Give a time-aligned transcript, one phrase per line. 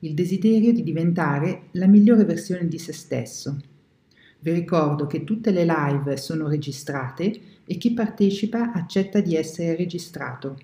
[0.00, 3.58] il desiderio di diventare la migliore versione di se stesso.
[4.40, 7.32] Vi ricordo che tutte le live sono registrate
[7.66, 10.58] e chi partecipa accetta di essere registrato.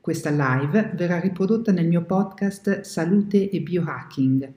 [0.00, 4.52] Questa live verrà riprodotta nel mio podcast Salute e Biohacking.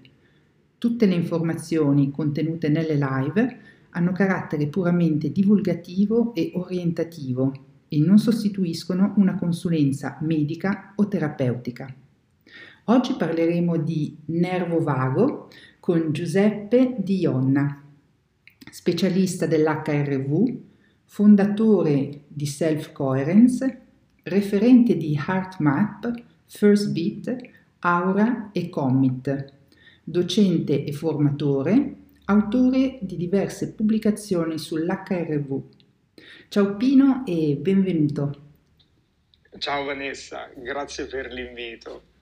[0.79, 3.59] Tutte le informazioni contenute nelle live
[3.91, 7.53] hanno carattere puramente divulgativo e orientativo
[7.87, 11.93] e non sostituiscono una consulenza medica o terapeutica.
[12.87, 15.49] Oggi parleremo di nervo vago
[15.79, 17.83] con Giuseppe Di Ionna,
[18.69, 20.55] specialista dell'HRV,
[21.05, 23.81] fondatore di Self Coherence,
[24.21, 26.13] referente di HeartMap,
[26.45, 27.35] First Beat,
[27.79, 29.53] Aura e Commit,
[30.03, 35.61] docente e formatore, autore di diverse pubblicazioni sull'HRV.
[36.49, 38.43] Ciao Pino e benvenuto.
[39.57, 42.13] Ciao Vanessa, grazie per l'invito.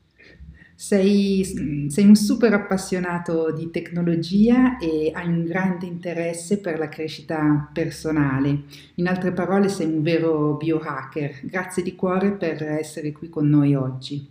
[0.75, 1.45] Sei,
[1.89, 8.63] sei, un super appassionato di tecnologia e hai un grande interesse per la crescita personale.
[8.95, 11.41] In altre parole, sei un vero biohacker.
[11.43, 14.27] Grazie di cuore per essere qui con noi oggi.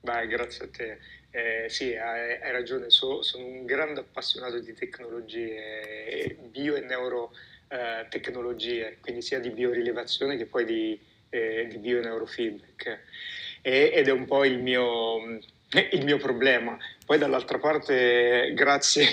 [0.00, 0.98] Beh, grazie a te.
[1.30, 8.88] Eh, sì, hai, hai ragione, so, sono un grande appassionato di tecnologie, bio e neurotecnologie,
[8.88, 13.00] eh, quindi sia di biorilevazione che poi di, eh, di bio neurofeedback.
[13.60, 15.38] E, ed è un po' il mio
[15.92, 16.76] il mio problema.
[17.04, 19.06] Poi dall'altra parte, grazie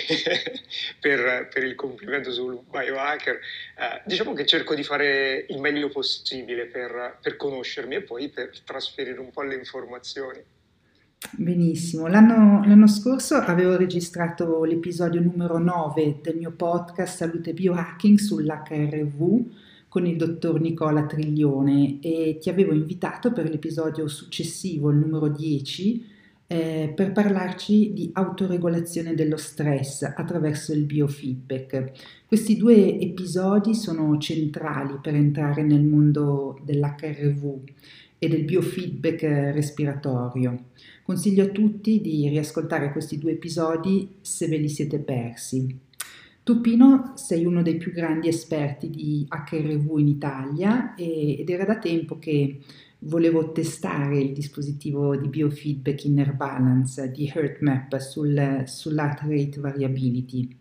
[1.00, 6.66] per, per, il complimento sul biohacker, eh, diciamo che cerco di fare il meglio possibile
[6.66, 10.42] per, per, conoscermi e poi per trasferire un po' le informazioni.
[11.30, 19.52] Benissimo, l'anno, l'anno scorso avevo registrato l'episodio numero 9 del mio podcast Salute Biohacking sull'HRV
[19.88, 26.13] con il dottor Nicola Triglione e ti avevo invitato per l'episodio successivo, il numero 10,
[26.46, 31.92] eh, per parlarci di autoregolazione dello stress attraverso il biofeedback.
[32.26, 37.60] Questi due episodi sono centrali per entrare nel mondo dell'HRV
[38.18, 39.22] e del biofeedback
[39.52, 40.66] respiratorio.
[41.02, 45.78] Consiglio a tutti di riascoltare questi due episodi se ve li siete persi.
[46.42, 51.78] Tu Pino sei uno dei più grandi esperti di HRV in Italia ed era da
[51.78, 52.58] tempo che
[53.04, 60.56] volevo testare il dispositivo di biofeedback Inner Balance di HeartMap sul, sull'heart rate variability.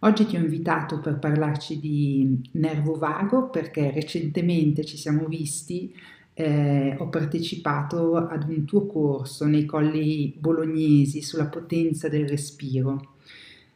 [0.00, 5.92] Oggi ti ho invitato per parlarci di nervo vago perché recentemente ci siamo visti,
[6.34, 13.14] eh, ho partecipato ad un tuo corso nei colli bolognesi sulla potenza del respiro.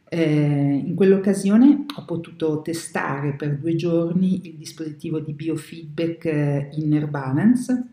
[0.07, 7.09] Eh, in quell'occasione ho potuto testare per due giorni il dispositivo di biofeedback eh, Inner
[7.09, 7.87] Balance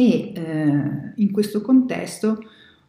[0.00, 2.38] e eh, in questo contesto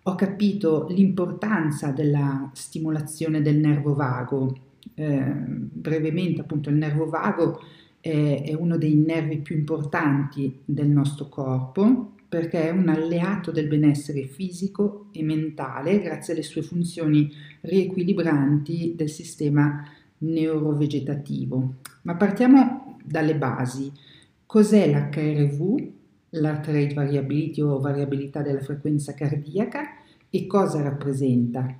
[0.03, 4.56] ho capito l'importanza della stimolazione del nervo vago.
[4.94, 7.62] Eh, brevemente, appunto, il nervo vago
[8.00, 13.68] è, è uno dei nervi più importanti del nostro corpo perché è un alleato del
[13.68, 19.84] benessere fisico e mentale grazie alle sue funzioni riequilibranti del sistema
[20.20, 21.74] neurovegetativo.
[22.03, 23.91] Ma partiamo dalle basi.
[24.46, 25.97] Cos'è l'HRV?
[26.31, 29.97] L'heart rate variability o variabilità della frequenza cardiaca
[30.29, 31.79] e cosa rappresenta?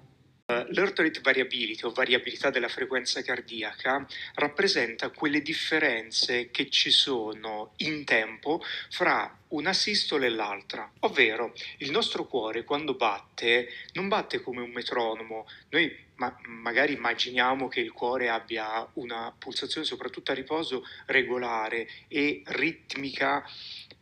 [0.50, 8.04] L'heart rate variability o variabilità della frequenza cardiaca rappresenta quelle differenze che ci sono in
[8.04, 14.62] tempo fra una sistole e l'altra, ovvero il nostro cuore quando batte non batte come
[14.62, 20.84] un metronomo, noi ma- magari immaginiamo che il cuore abbia una pulsazione soprattutto a riposo
[21.06, 23.44] regolare e ritmica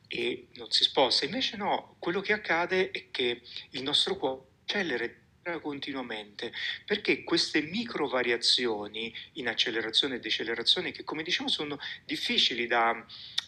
[0.08, 1.26] e non si sposta.
[1.26, 5.10] Invece no, quello che accade è che il nostro cuore accelera
[5.62, 6.52] continuamente
[6.86, 12.94] perché queste micro variazioni in accelerazione e decelerazione che come diciamo sono difficili da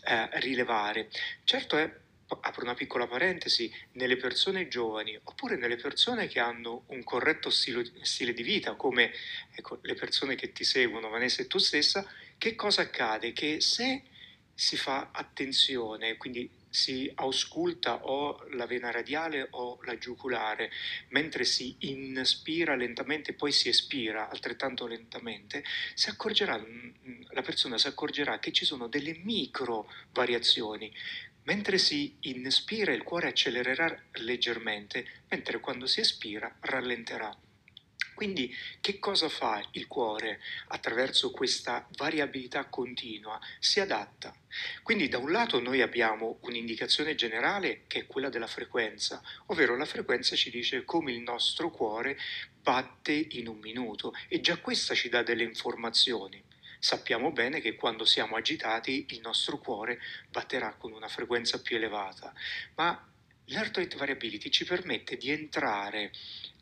[0.06, 1.10] eh, rilevare
[1.44, 1.94] certo è
[2.42, 7.82] apro una piccola parentesi, nelle persone giovani oppure nelle persone che hanno un corretto stilo,
[8.02, 9.12] stile di vita, come
[9.56, 12.08] ecco, le persone che ti seguono, Vanessa e tu stessa,
[12.38, 13.34] che cosa accade?
[13.34, 14.04] Che se
[14.60, 20.70] si fa attenzione, quindi si ausculta o la vena radiale o la giugulare,
[21.12, 25.64] mentre si inspira lentamente e poi si espira altrettanto lentamente,
[26.08, 30.94] accorgerà, mm, la persona si accorgerà che ci sono delle micro variazioni.
[31.44, 37.34] Mentre si inspira il cuore accelererà leggermente, mentre quando si espira rallenterà.
[38.19, 43.39] Quindi che cosa fa il cuore attraverso questa variabilità continua?
[43.60, 44.36] Si adatta.
[44.83, 49.86] Quindi da un lato noi abbiamo un'indicazione generale che è quella della frequenza, ovvero la
[49.86, 52.19] frequenza ci dice come il nostro cuore
[52.62, 56.44] batte in un minuto e già questa ci dà delle informazioni.
[56.77, 59.98] Sappiamo bene che quando siamo agitati il nostro cuore
[60.30, 62.33] batterà con una frequenza più elevata,
[62.75, 63.01] ma
[63.45, 66.12] l'heart rate variability ci permette di entrare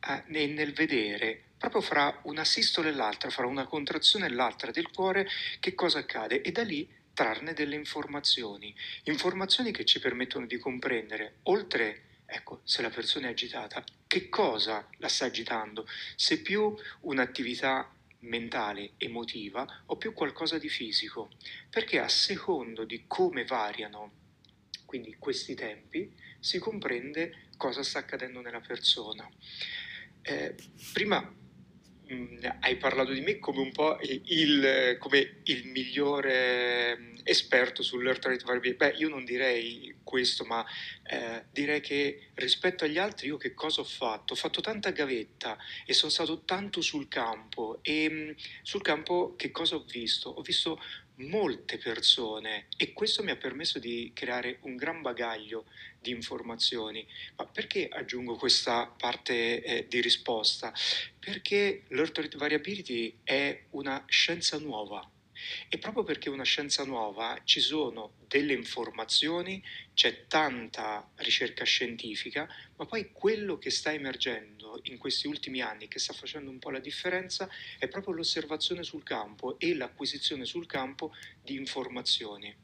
[0.07, 4.89] eh, nel vedere proprio fra una sistola e l'altra, fra una contrazione e l'altra del
[4.89, 5.27] cuore,
[5.59, 6.41] che cosa accade?
[6.41, 12.81] E da lì trarne delle informazioni, informazioni che ci permettono di comprendere, oltre, ecco, se
[12.83, 19.95] la persona è agitata, che cosa la sta agitando, se più un'attività mentale, emotiva o
[19.95, 21.31] più qualcosa di fisico,
[21.69, 24.25] perché a secondo di come variano
[24.85, 29.29] quindi questi tempi si comprende cosa sta accadendo nella persona.
[30.21, 30.55] Eh,
[30.93, 31.35] prima
[32.09, 38.25] Mm, hai parlato di me come un po' il, come il migliore mm, esperto sull'earth
[38.25, 38.75] rate.
[38.75, 40.65] Beh, io non direi questo, ma
[41.03, 44.33] eh, direi che rispetto agli altri io che cosa ho fatto?
[44.33, 48.31] Ho fatto tanta gavetta e sono stato tanto sul campo e mh, mm,
[48.61, 50.29] sul campo che cosa ho visto?
[50.29, 50.79] Ho visto
[51.17, 55.65] molte persone e questo mi ha permesso di creare un gran bagaglio
[55.99, 57.05] di informazioni.
[57.35, 60.73] Ma perché aggiungo questa parte eh, di risposta?
[61.19, 65.09] Perché l'Earth Variability è una scienza nuova
[65.69, 69.63] e proprio perché è una scienza nuova ci sono delle informazioni,
[69.93, 75.99] c'è tanta ricerca scientifica, ma poi quello che sta emergendo in questi ultimi anni, che
[75.99, 81.13] sta facendo un po' la differenza, è proprio l'osservazione sul campo e l'acquisizione sul campo
[81.41, 82.55] di informazioni.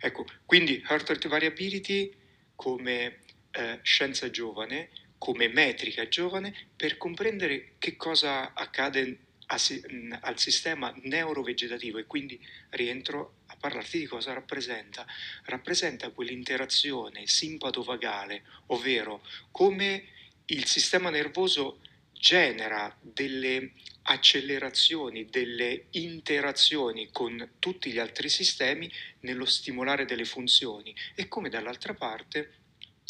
[0.00, 2.14] Ecco, quindi Heart Variability
[2.54, 3.18] come
[3.50, 9.18] eh, scienza giovane, come metrica giovane, per comprendere che cosa accade
[9.50, 12.40] al sistema neurovegetativo e quindi
[12.70, 15.04] rientro a parlarti di cosa rappresenta.
[15.44, 20.04] Rappresenta quell'interazione simpatovagale, ovvero come
[20.50, 21.80] il sistema nervoso
[22.12, 30.94] genera delle accelerazioni, delle interazioni con tutti gli altri sistemi nello stimolare delle funzioni.
[31.14, 32.54] E come dall'altra parte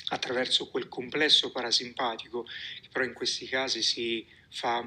[0.09, 4.81] attraverso quel complesso parasimpatico che però in questi casi si fa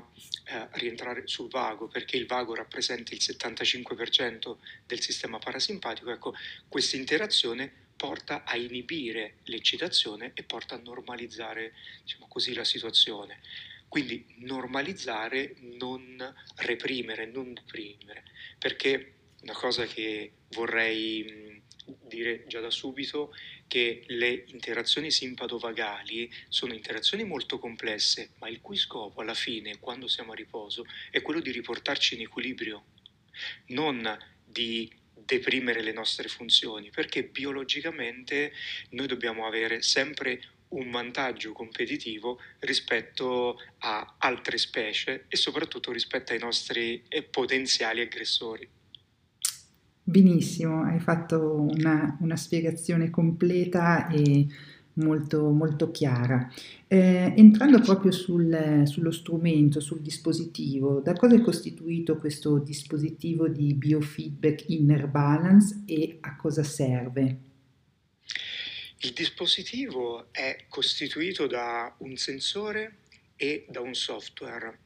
[0.45, 6.33] eh, rientrare sul vago perché il vago rappresenta il 75% del sistema parasimpatico, ecco,
[6.67, 13.39] questa interazione porta a inibire l'eccitazione e porta a normalizzare diciamo così, la situazione.
[13.88, 16.17] Quindi normalizzare, non
[16.57, 18.25] reprimere, non deprimere,
[18.59, 19.13] perché
[19.44, 21.61] una cosa che vorrei
[22.01, 23.33] dire già da subito
[23.67, 30.09] che le interazioni simpatovagali sono interazioni molto complesse, ma il cui scopo alla fine, quando
[30.09, 32.83] siamo a riposo, è quello di riportarci in equilibrio,
[33.67, 34.91] non di
[35.25, 38.52] deprimere le nostre funzioni, perché biologicamente
[38.92, 46.40] noi dobbiamo avere sempre un vantaggio competitivo rispetto a altre specie e soprattutto rispetto ai
[46.40, 48.68] nostri eh, potenziali aggressori.
[50.06, 54.48] Benissimo, hai fatto una, una spiegazione completa e
[54.95, 56.51] molto, molto chiara.
[56.88, 63.73] Eh, entrando proprio sul, sullo strumento, sul dispositivo, da cosa è costituito questo dispositivo di
[63.73, 67.38] biofeedback inner balance e a cosa serve?
[69.00, 73.00] Il dispositivo è costituito da un sensore
[73.35, 74.79] e da un software.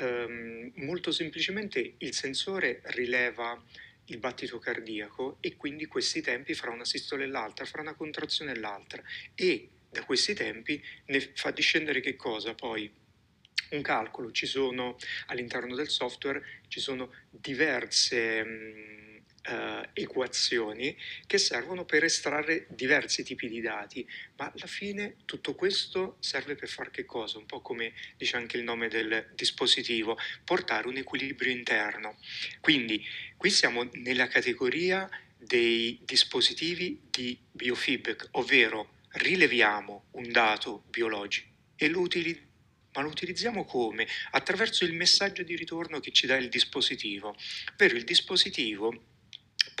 [0.00, 3.62] Um, molto semplicemente il sensore rileva
[4.10, 8.52] il battito cardiaco e quindi questi tempi fra una sistola e l'altra, fra una contrazione
[8.52, 9.02] e l'altra
[9.34, 12.92] e da questi tempi ne fa discendere che cosa poi?
[13.70, 18.99] Un calcolo, ci sono all'interno del software ci sono diverse mh,
[19.48, 24.06] uh, equazioni che servono per estrarre diversi tipi di dati,
[24.36, 27.38] ma alla fine tutto questo serve per fare che cosa?
[27.38, 32.18] Un po' come dice anche il nome del dispositivo, portare un equilibrio interno.
[32.60, 33.04] Quindi
[33.36, 42.00] qui siamo nella categoria dei dispositivi di biofeedback, ovvero rileviamo un dato biologico e lo
[42.00, 42.48] utilizziamo
[42.92, 44.06] ma lo utilizziamo come?
[44.32, 47.36] Attraverso il messaggio di ritorno che ci dà il dispositivo,
[47.72, 49.09] ovvero il dispositivo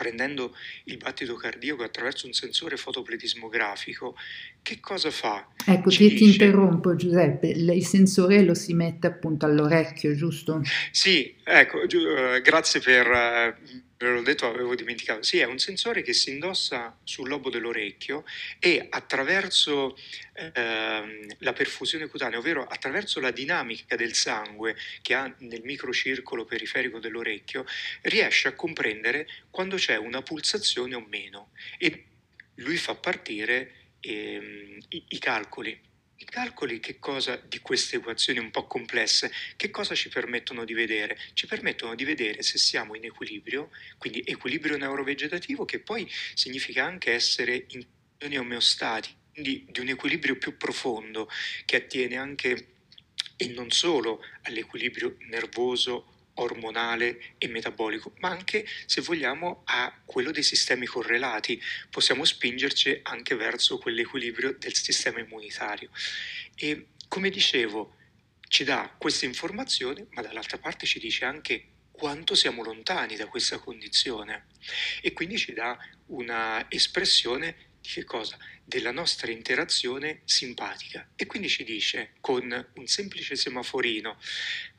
[0.00, 4.16] prendendo il battito cardiaco attraverso un sensore fotopletismografico,
[4.62, 5.46] che cosa fa?
[5.66, 10.62] Ecco, ti, ti interrompo Giuseppe, il sensore lo si mette appunto all'orecchio, giusto?
[10.90, 13.06] Sì, ecco, uh, grazie per...
[13.06, 15.22] Uh, ve l'ho detto, avevo dimenticato.
[15.22, 18.24] Sì, è un sensore che si indossa sul lobo dell'orecchio
[18.58, 19.96] e attraverso
[20.32, 26.98] eh, la perfusione cutanea, ovvero attraverso la dinamica del sangue che ha nel microcircolo periferico
[26.98, 27.66] dell'orecchio,
[28.02, 32.06] riesce a comprendere quando c'è una pulsazione o meno e
[32.56, 35.78] lui fa partire ehm, i, i calcoli
[36.20, 40.74] i calcoli che cosa, di queste equazioni un po' complesse, che cosa ci permettono di
[40.74, 41.18] vedere?
[41.32, 47.12] Ci permettono di vedere se siamo in equilibrio, quindi equilibrio neurovegetativo, che poi significa anche
[47.12, 51.26] essere in condizioni omeostatiche, quindi di un equilibrio più profondo,
[51.64, 52.66] che attiene anche
[53.36, 60.42] e non solo all'equilibrio nervoso ormonale e metabolico, ma anche, se vogliamo, a quello dei
[60.42, 61.60] sistemi correlati.
[61.90, 65.90] Possiamo spingerci anche verso quell'equilibrio del sistema immunitario.
[66.54, 67.96] E come dicevo,
[68.48, 73.58] ci dà questa informazione, ma dall'altra parte ci dice anche quanto siamo lontani da questa
[73.58, 74.46] condizione
[75.02, 78.36] e quindi ci dà una espressione di che cosa?
[78.64, 81.08] Della nostra interazione simpatica.
[81.16, 84.18] E quindi ci dice con un semplice semaforino,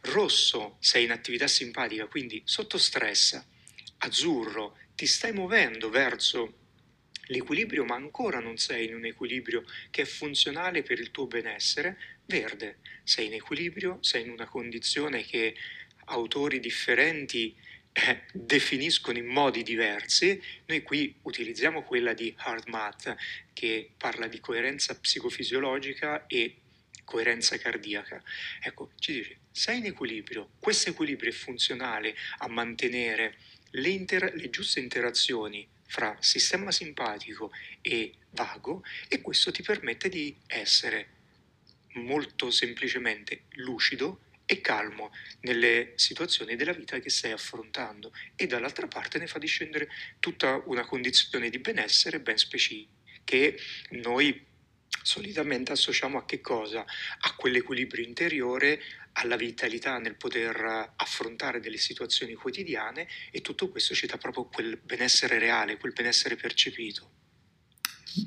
[0.02, 3.42] rosso sei in attività simpatica, quindi sotto stress,
[4.00, 6.60] azzurro ti stai muovendo verso
[7.26, 11.98] l'equilibrio, ma ancora non sei in un equilibrio che è funzionale per il tuo benessere,
[12.26, 15.56] verde sei in equilibrio, sei in una condizione che
[16.06, 17.56] autori differenti
[17.94, 20.42] eh, definiscono in modi diversi.
[20.68, 23.16] Noi qui utilizziamo quella di Hard
[23.54, 26.58] che parla di coerenza psicofisiologica e
[27.04, 28.24] coerenza cardiaca.
[28.62, 33.38] Ecco, ci dice, sei in equilibrio, questo equilibrio è funzionale a mantenere
[33.72, 40.34] le, inter- le giuste interazioni fra sistema simpatico e vago e questo ti permette di
[40.48, 41.20] essere
[41.96, 49.18] molto semplicemente lucido e calmo nelle situazioni della vita che stai affrontando e dall'altra parte
[49.18, 49.88] ne fa discendere
[50.20, 53.58] tutta una condizione di benessere ben specifica che
[53.92, 54.46] noi
[55.04, 56.82] solitamente associamo a che cosa?
[56.82, 58.82] A quell'equilibrio interiore,
[59.14, 64.78] alla vitalità nel poter affrontare delle situazioni quotidiane e tutto questo ci dà proprio quel
[64.84, 67.21] benessere reale, quel benessere percepito.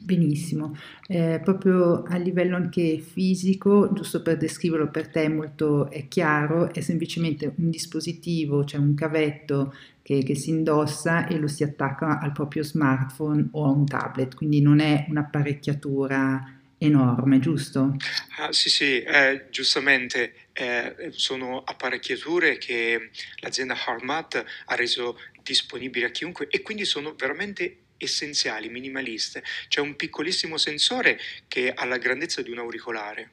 [0.00, 0.76] Benissimo,
[1.08, 6.80] eh, proprio a livello anche fisico, giusto per descriverlo per te molto è chiaro, è
[6.80, 12.32] semplicemente un dispositivo, cioè un cavetto che, che, si indossa e lo si attacca al
[12.32, 17.96] proprio smartphone o a un tablet, quindi non è un'apparecchiatura enorme, giusto?
[18.38, 23.10] Ah, sì, sì, eh, giustamente eh, sono apparecchiature che
[23.40, 29.42] l'azienda Harmat ha reso disponibili a chiunque e quindi sono veramente essenziali, minimaliste.
[29.68, 31.18] C'è un piccolissimo sensore
[31.48, 33.32] che ha la grandezza di un auricolare,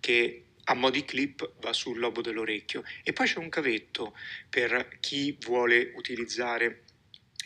[0.00, 4.16] che a mo' di clip va sul lobo dell'orecchio e poi c'è un cavetto
[4.48, 6.82] per chi vuole utilizzare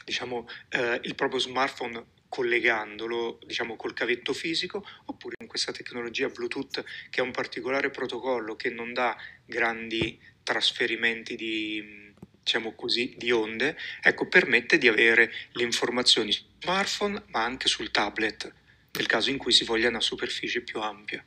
[0.04, 6.82] diciamo, eh, il proprio smartphone collegandolo diciamo, col cavetto fisico oppure con questa tecnologia Bluetooth
[7.10, 13.76] che è un particolare protocollo che non dà grandi trasferimenti di, diciamo così, di onde,
[14.00, 18.52] ecco, permette di avere le informazioni smartphone ma anche sul tablet,
[18.92, 21.24] nel caso in cui si voglia una superficie più ampia.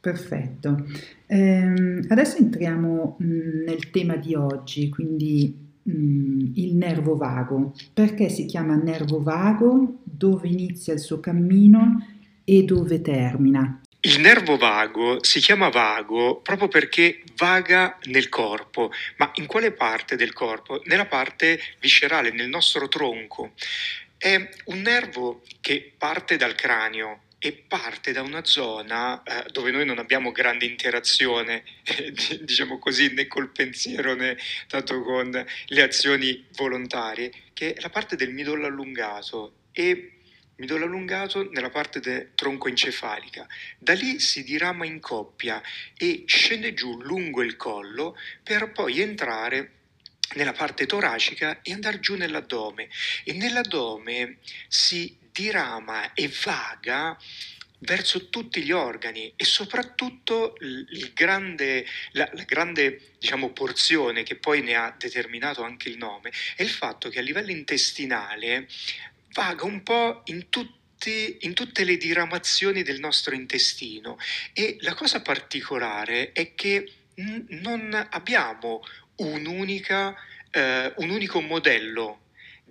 [0.00, 0.84] Perfetto.
[1.26, 7.72] Ehm, adesso entriamo mh, nel tema di oggi, quindi mh, il nervo vago.
[7.94, 10.00] Perché si chiama nervo vago?
[10.02, 12.04] Dove inizia il suo cammino
[12.44, 13.80] e dove termina?
[14.04, 20.16] Il nervo vago si chiama vago proprio perché vaga nel corpo, ma in quale parte
[20.16, 20.82] del corpo?
[20.86, 23.52] Nella parte viscerale, nel nostro tronco.
[24.22, 29.84] È un nervo che parte dal cranio e parte da una zona eh, dove noi
[29.84, 34.38] non abbiamo grande interazione, eh, diciamo così, né col pensiero né
[34.68, 40.18] tanto con le azioni volontarie, che è la parte del midollo allungato e
[40.54, 43.44] midollo allungato nella parte del tronco encefalica.
[43.76, 45.60] Da lì si dirama in coppia
[45.96, 49.80] e scende giù lungo il collo per poi entrare
[50.34, 52.88] nella parte toracica e andare giù nell'addome.
[53.24, 57.16] E nell'addome si dirama e vaga
[57.84, 60.54] verso tutti gli organi e soprattutto
[61.14, 66.62] grande, la, la, grande diciamo, porzione che poi ne ha determinato anche il nome è
[66.62, 68.68] il fatto che a livello intestinale
[69.32, 74.16] vaga un po' in tutti in tutte le diramazioni del nostro intestino
[74.52, 78.84] e la cosa particolare è che non abbiamo
[79.22, 80.14] un'unica,
[80.50, 82.20] eh, un unico modello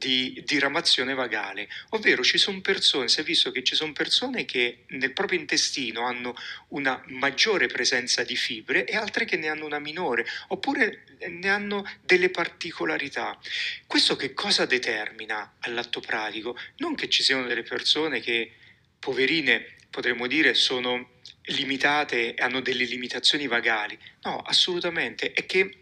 [0.02, 4.86] di diramazione vagale, ovvero ci sono persone, si è visto che ci sono persone che
[4.88, 6.34] nel proprio intestino hanno
[6.70, 11.88] una maggiore presenza di fibre e altre che ne hanno una minore, oppure ne hanno
[12.04, 13.40] delle particolarità.
[13.86, 16.58] Questo che cosa determina all'atto pratico?
[16.78, 18.54] Non che ci siano delle persone che,
[18.98, 23.98] poverine, potremmo dire, sono limitate hanno delle limitazioni vagali.
[24.24, 25.81] No, assolutamente, è che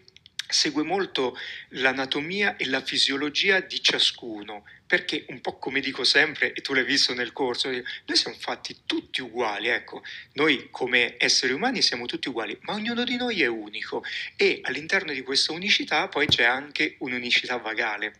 [0.51, 1.37] segue molto
[1.69, 6.83] l'anatomia e la fisiologia di ciascuno, perché un po' come dico sempre, e tu l'hai
[6.83, 7.83] visto nel corso, noi
[8.17, 10.01] siamo fatti tutti uguali, ecco,
[10.33, 14.03] noi come esseri umani siamo tutti uguali, ma ognuno di noi è unico
[14.35, 18.15] e all'interno di questa unicità poi c'è anche un'unicità vagale.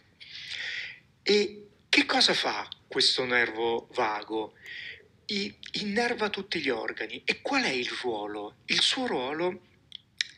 [1.23, 4.53] E che cosa fa questo nervo vago?
[5.71, 8.57] Innerva tutti gli organi e qual è il ruolo?
[8.65, 9.61] Il suo ruolo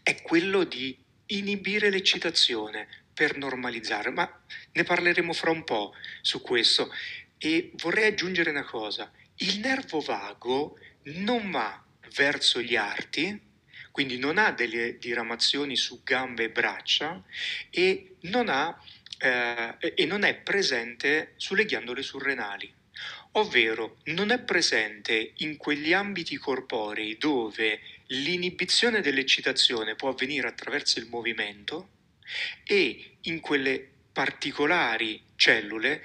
[0.04, 0.98] è quello di
[1.36, 6.92] inibire l'eccitazione per normalizzare, ma ne parleremo fra un po' su questo.
[7.38, 11.84] E vorrei aggiungere una cosa, il nervo vago non va
[12.16, 13.40] verso gli arti,
[13.92, 17.22] quindi non ha delle diramazioni su gambe e braccia
[17.70, 18.80] e non, ha,
[19.20, 22.74] eh, e non è presente sulle ghiandole surrenali
[23.34, 27.80] ovvero non è presente in quegli ambiti corporei dove
[28.12, 31.90] l'inibizione dell'eccitazione può avvenire attraverso il movimento
[32.64, 36.04] e in quelle particolari cellule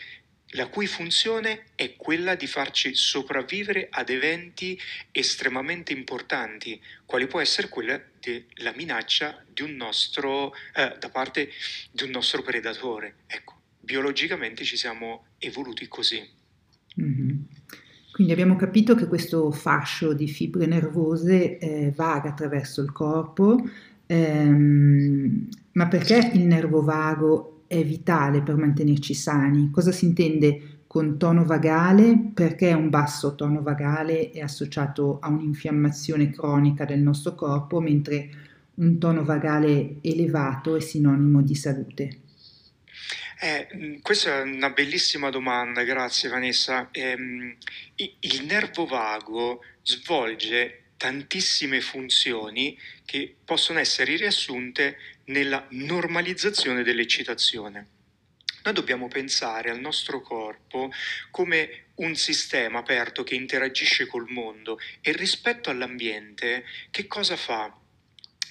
[0.51, 7.69] la cui funzione è quella di farci sopravvivere ad eventi estremamente importanti, quali può essere
[7.69, 11.51] quella della minaccia di un nostro, eh, da parte
[11.91, 13.17] di un nostro predatore.
[13.27, 16.27] Ecco, biologicamente ci siamo evoluti così.
[17.01, 17.56] Mm-hmm.
[18.17, 23.63] Quindi abbiamo capito che questo fascio di fibre nervose eh, vaga attraverso il corpo,
[24.07, 29.71] ehm, ma perché il nervo vago è vitale per mantenerci sani?
[29.71, 32.31] Cosa si intende con tono vagale?
[32.33, 38.31] Perché un basso tono vagale è associato a un'infiammazione cronica del nostro corpo, mentre
[38.77, 42.21] un tono vagale elevato è sinonimo di salute?
[43.39, 46.89] Eh, questa è una bellissima domanda, grazie Vanessa.
[46.91, 47.57] Eh,
[47.95, 57.89] il nervo vago svolge tantissime funzioni che possono essere riassunte nella normalizzazione dell'eccitazione.
[58.63, 60.91] Noi dobbiamo pensare al nostro corpo
[61.31, 67.73] come un sistema aperto che interagisce col mondo e rispetto all'ambiente che cosa fa?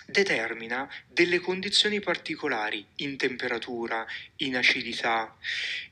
[0.06, 4.06] Determina delle condizioni particolari in temperatura,
[4.38, 5.36] in acidità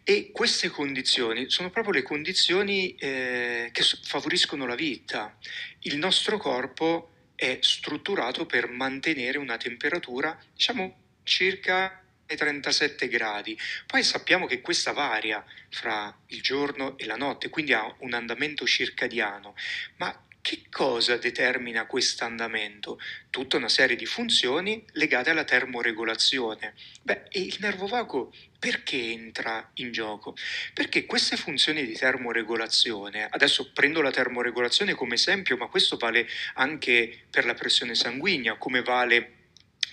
[0.03, 5.37] e queste condizioni sono proprio le condizioni eh, che favoriscono la vita.
[5.81, 12.03] Il nostro corpo è strutturato per mantenere una temperatura, diciamo, circa
[12.35, 13.57] 37 gradi.
[13.85, 18.65] Poi sappiamo che questa varia fra il giorno e la notte, quindi ha un andamento
[18.65, 19.55] circadiano,
[19.97, 22.99] ma che cosa determina questo andamento?
[23.29, 26.73] Tutta una serie di funzioni legate alla termoregolazione.
[27.01, 30.35] Beh, e il nervo vago perché entra in gioco?
[30.73, 37.21] Perché queste funzioni di termoregolazione, adesso prendo la termoregolazione come esempio, ma questo vale anche
[37.29, 39.31] per la pressione sanguigna, come vale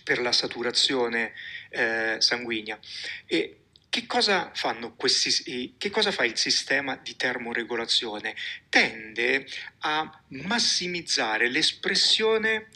[0.03, 1.33] per la saturazione
[1.69, 2.77] eh, sanguigna.
[3.25, 3.60] E
[3.91, 4.53] che cosa,
[4.97, 8.37] questi, che cosa fa il sistema di termoregolazione?
[8.69, 9.47] Tende
[9.81, 12.69] a massimizzare l'espressione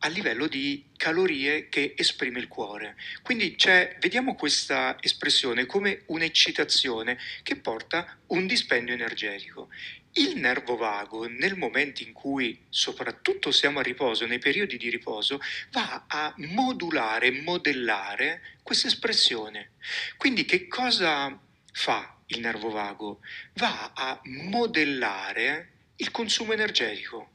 [0.00, 2.96] a livello di calorie che esprime il cuore.
[3.22, 3.56] Quindi
[3.98, 9.70] vediamo questa espressione come un'eccitazione che porta un dispendio energetico.
[10.12, 15.38] Il nervo vago, nel momento in cui soprattutto siamo a riposo, nei periodi di riposo,
[15.70, 19.72] va a modulare, modellare questa espressione.
[20.16, 21.38] Quindi che cosa
[21.72, 23.20] fa il nervo vago?
[23.54, 27.30] Va a modellare il consumo energetico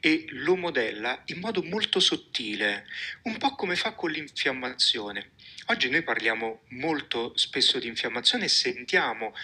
[0.00, 2.86] e lo modella in modo molto sottile,
[3.22, 5.32] un po' come fa con l'infiammazione.
[5.66, 9.34] Oggi noi parliamo molto spesso di infiammazione e sentiamo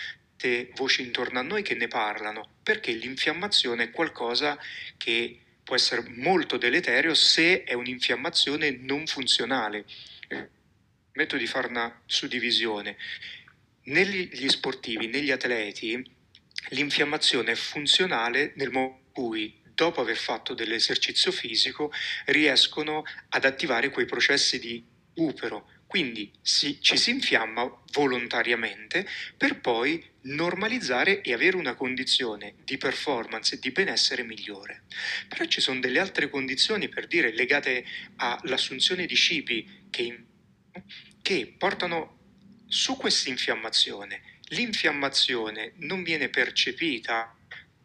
[0.40, 4.58] tante voci intorno a noi che ne parlano, perché l'infiammazione è qualcosa
[4.96, 9.84] che può essere molto deleterio se è un'infiammazione non funzionale.
[11.12, 12.96] Metto di fare una suddivisione.
[13.84, 16.02] Negli sportivi, negli atleti,
[16.70, 21.92] l'infiammazione è funzionale nel momento in cui dopo aver fatto dell'esercizio fisico
[22.26, 24.82] riescono ad attivare quei processi di
[25.14, 32.76] recupero, quindi si, ci si infiamma volontariamente per poi normalizzare e avere una condizione di
[32.76, 34.82] performance e di benessere migliore.
[35.28, 37.84] Però ci sono delle altre condizioni, per dire, legate
[38.16, 40.24] all'assunzione di cibi che,
[41.22, 42.18] che portano
[42.66, 47.34] su questa infiammazione l'infiammazione non viene percepita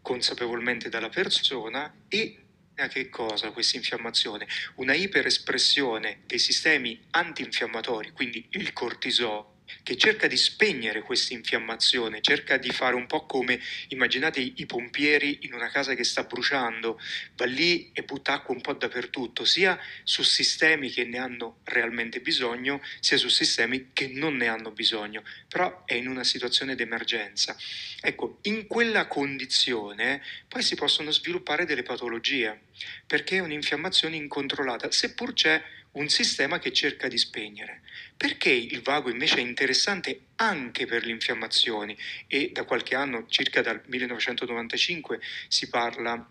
[0.02, 2.40] consapevolmente dalla persona e
[2.76, 4.48] a che cosa questa infiammazione?
[4.76, 12.58] Una iperespressione dei sistemi antinfiammatori, quindi il cortisolo che cerca di spegnere questa infiammazione, cerca
[12.58, 17.00] di fare un po' come immaginate i pompieri in una casa che sta bruciando,
[17.36, 22.20] va lì e butta acqua un po' dappertutto, sia su sistemi che ne hanno realmente
[22.20, 27.56] bisogno, sia su sistemi che non ne hanno bisogno, però è in una situazione d'emergenza.
[28.02, 32.62] Ecco, in quella condizione poi si possono sviluppare delle patologie,
[33.06, 35.62] perché è un'infiammazione incontrollata, seppur c'è
[35.96, 37.82] un sistema che cerca di spegnere.
[38.18, 41.98] Perché il vago invece è interessante anche per le infiammazioni?
[42.28, 46.26] E da qualche anno, circa dal 1995, si parla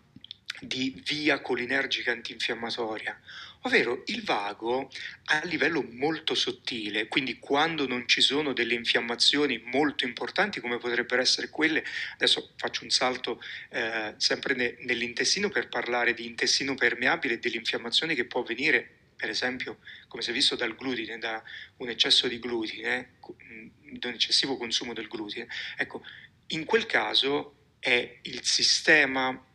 [0.61, 3.19] di via colinergica antinfiammatoria,
[3.63, 4.91] ovvero il vago
[5.27, 11.21] a livello molto sottile, quindi quando non ci sono delle infiammazioni molto importanti come potrebbero
[11.21, 17.35] essere quelle, adesso faccio un salto eh, sempre ne, nell'intestino per parlare di intestino permeabile
[17.35, 21.43] e dell'infiammazione che può avvenire per esempio, come si è visto dal glutine, da
[21.79, 23.15] un eccesso di glutine,
[23.93, 25.47] da un eccessivo consumo del glutine,
[25.77, 26.03] ecco,
[26.49, 29.47] in quel caso è il sistema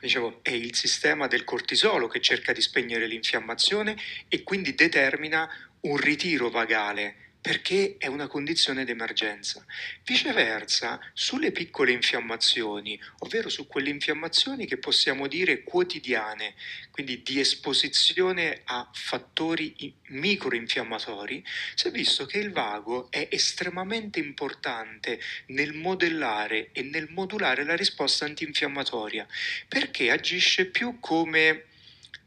[0.00, 3.96] dicevo, è il sistema del cortisolo che cerca di spegnere l'infiammazione
[4.28, 5.48] e quindi determina
[5.80, 9.64] un ritiro vagale perché è una condizione d'emergenza.
[10.02, 16.54] Viceversa, sulle piccole infiammazioni, ovvero su quelle infiammazioni che possiamo dire quotidiane,
[16.90, 21.44] quindi di esposizione a fattori microinfiammatori,
[21.76, 27.76] si è visto che il vago è estremamente importante nel modellare e nel modulare la
[27.76, 29.24] risposta antinfiammatoria,
[29.68, 31.66] perché agisce più come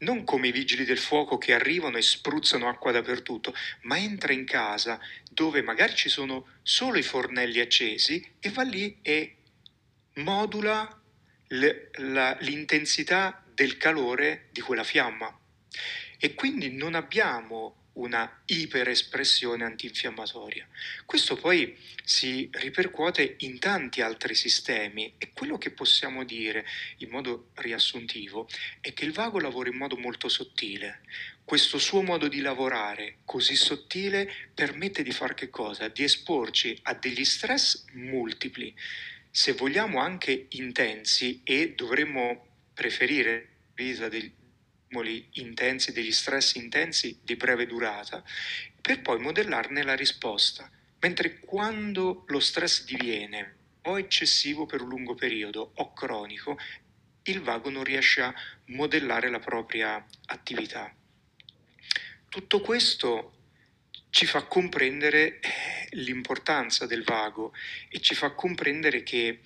[0.00, 4.44] non come i vigili del fuoco che arrivano e spruzzano acqua dappertutto, ma entra in
[4.44, 9.36] casa dove magari ci sono solo i fornelli accesi e va lì e
[10.14, 11.00] modula
[11.48, 15.36] l'intensità del calore di quella fiamma.
[16.18, 20.66] E quindi non abbiamo una iperespressione antinfiammatoria.
[21.04, 26.66] Questo poi si ripercuote in tanti altri sistemi e quello che possiamo dire
[26.98, 28.48] in modo riassuntivo
[28.80, 31.00] è che il vago lavora in modo molto sottile.
[31.44, 35.88] Questo suo modo di lavorare così sottile permette di fare che cosa?
[35.88, 38.74] Di esporci a degli stress multipli,
[39.30, 44.32] se vogliamo anche intensi e dovremmo preferire dei,
[44.90, 48.24] stimoli intensi, degli stress intensi di breve durata,
[48.80, 50.68] per poi modellarne la risposta.
[50.98, 56.58] Mentre quando lo stress diviene o eccessivo per un lungo periodo o cronico,
[57.22, 58.34] il vago non riesce a
[58.66, 60.92] modellare la propria attività.
[62.28, 63.34] Tutto questo
[64.10, 67.54] ci fa comprendere eh, l'importanza del vago
[67.88, 69.38] e ci fa comprendere che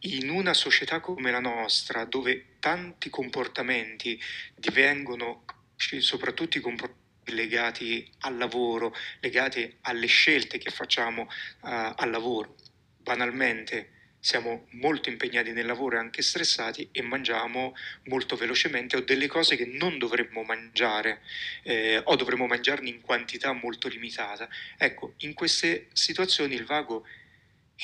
[0.00, 4.20] in una società come la nostra, dove tanti comportamenti
[4.54, 5.44] divengono,
[5.76, 6.98] soprattutto i comportamenti
[7.30, 11.28] legati al lavoro, legati alle scelte che facciamo uh,
[11.60, 12.56] al lavoro,
[12.98, 19.26] banalmente siamo molto impegnati nel lavoro e anche stressati e mangiamo molto velocemente o delle
[19.26, 21.22] cose che non dovremmo mangiare
[21.62, 24.46] eh, o dovremmo mangiarne in quantità molto limitata.
[24.76, 27.06] Ecco, in queste situazioni il vago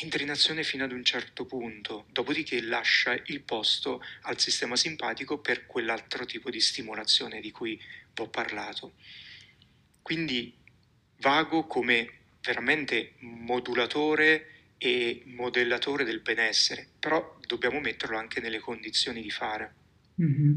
[0.00, 5.38] entra in azione fino ad un certo punto, dopodiché lascia il posto al sistema simpatico
[5.38, 8.94] per quell'altro tipo di stimolazione di cui vi ho parlato.
[10.02, 10.52] Quindi
[11.20, 12.10] vago come
[12.42, 19.74] veramente modulatore e modellatore del benessere, però dobbiamo metterlo anche nelle condizioni di fare.
[20.20, 20.54] Mm-hmm.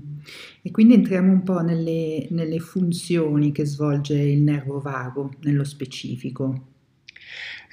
[0.62, 6.67] E quindi entriamo un po' nelle, nelle funzioni che svolge il nervo vago nello specifico.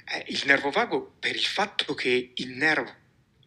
[0.09, 2.93] Eh, il nervo vago per il fatto che il nervo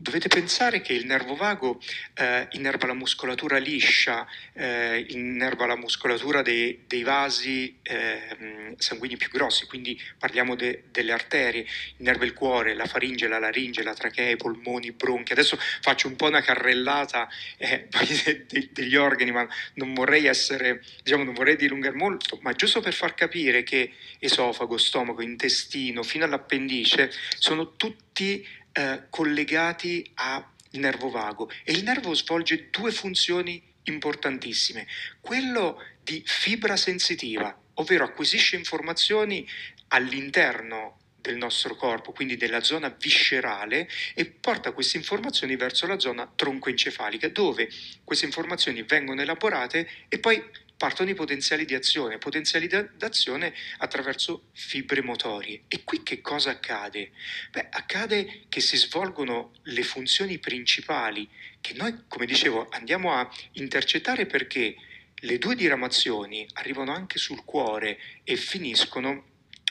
[0.02, 1.78] Dovete pensare che il nervo vago
[2.14, 9.28] eh, innerva la muscolatura liscia, eh, innerva la muscolatura dei, dei vasi eh, sanguigni più
[9.28, 11.66] grossi, quindi parliamo de, delle arterie,
[11.98, 15.32] innerva il cuore, la faringe, la laringe, la trachea, i polmoni, i bronchi.
[15.32, 17.86] Adesso faccio un po' una carrellata eh,
[18.24, 22.80] de, de, degli organi, ma non vorrei essere, diciamo, non vorrei dilungare molto, ma giusto
[22.80, 31.10] per far capire che esofago, stomaco, intestino, fino all'appendice sono tutti eh, collegati al nervo
[31.10, 34.86] vago e il nervo svolge due funzioni importantissime.
[35.20, 39.46] Quello di fibra sensitiva, ovvero acquisisce informazioni
[39.88, 46.30] all'interno del nostro corpo, quindi della zona viscerale, e porta queste informazioni verso la zona
[46.34, 47.68] troncoencefalica, dove
[48.04, 50.42] queste informazioni vengono elaborate e poi
[50.80, 55.64] partono i potenziali di azione, potenziali d'azione attraverso fibre motorie.
[55.68, 57.10] E qui che cosa accade?
[57.50, 61.28] Beh, accade che si svolgono le funzioni principali
[61.60, 64.74] che noi, come dicevo, andiamo a intercettare perché
[65.16, 69.26] le due diramazioni arrivano anche sul cuore e finiscono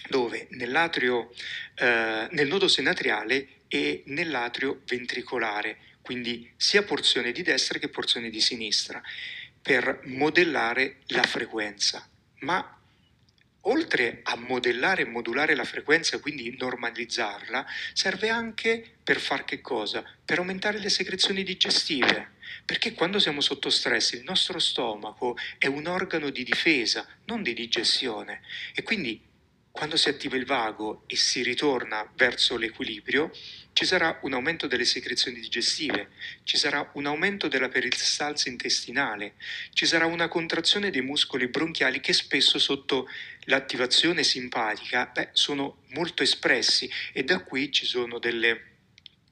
[0.10, 0.46] dove?
[0.52, 1.34] Nell'atrio,
[1.74, 8.42] eh, nel nodo senatriale e nell'atrio ventricolare, quindi sia porzione di destra che porzione di
[8.42, 9.02] sinistra,
[9.62, 12.08] per modellare la frequenza.
[12.40, 12.80] Ma
[13.62, 20.04] oltre a modellare e modulare la frequenza, quindi normalizzarla, serve anche per far che cosa?
[20.24, 22.38] Per aumentare le secrezioni digestive.
[22.66, 27.54] Perché quando siamo sotto stress il nostro stomaco è un organo di difesa, non di
[27.54, 28.42] digestione.
[28.74, 29.22] E quindi
[29.72, 33.32] quando si attiva il vago e si ritorna verso l'equilibrio,
[33.74, 36.10] ci sarà un aumento delle secrezioni digestive,
[36.44, 39.36] ci sarà un aumento della peristalsi intestinale,
[39.72, 43.08] ci sarà una contrazione dei muscoli bronchiali che spesso sotto
[43.46, 48.68] l'attivazione simpatica beh, sono molto espressi e da qui ci sono delle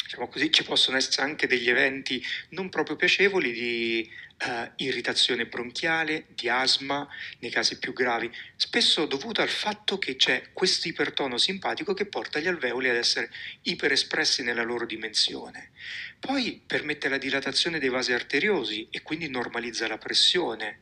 [0.08, 6.26] diciamo così, ci possono essere anche degli eventi non proprio piacevoli di eh, irritazione bronchiale,
[6.30, 7.08] di asma
[7.39, 12.39] nei casi più gravi, spesso dovuto al fatto che c'è questo ipertono simpatico che porta
[12.39, 13.32] gli alveoli ad essere
[13.63, 15.71] iperespressi nella loro dimensione.
[16.19, 20.80] Poi permette la dilatazione dei vasi arteriosi e quindi normalizza la pressione.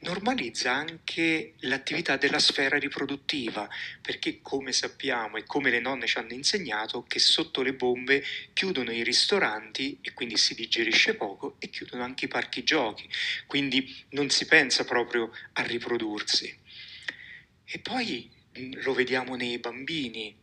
[0.00, 3.68] Normalizza anche l'attività della sfera riproduttiva,
[4.02, 8.92] perché come sappiamo e come le nonne ci hanno insegnato, che sotto le bombe chiudono
[8.92, 13.08] i ristoranti e quindi si digerisce poco e chiudono anche i parchi giochi,
[13.46, 16.54] quindi non si pensa proprio a riprodursi.
[17.64, 18.30] E poi
[18.82, 20.36] lo vediamo nei bambini,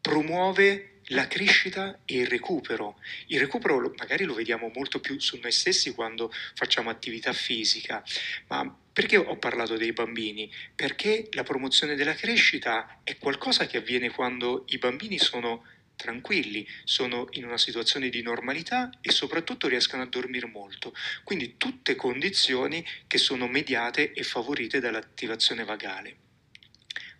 [0.00, 2.98] promuove la crescita e il recupero.
[3.26, 8.02] Il recupero magari lo vediamo molto più su noi stessi quando facciamo attività fisica,
[8.48, 10.52] ma perché ho parlato dei bambini?
[10.74, 15.64] Perché la promozione della crescita è qualcosa che avviene quando i bambini sono
[15.96, 20.94] tranquilli, sono in una situazione di normalità e soprattutto riescono a dormire molto.
[21.24, 26.16] Quindi tutte condizioni che sono mediate e favorite dall'attivazione vagale.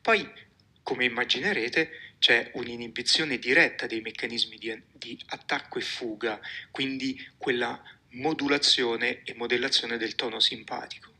[0.00, 0.26] Poi,
[0.82, 6.38] come immaginerete, c'è un'inibizione diretta dei meccanismi di, di, attacco e fuga,
[6.70, 11.14] quindi quella modulazione e modellazione del tono simpatico.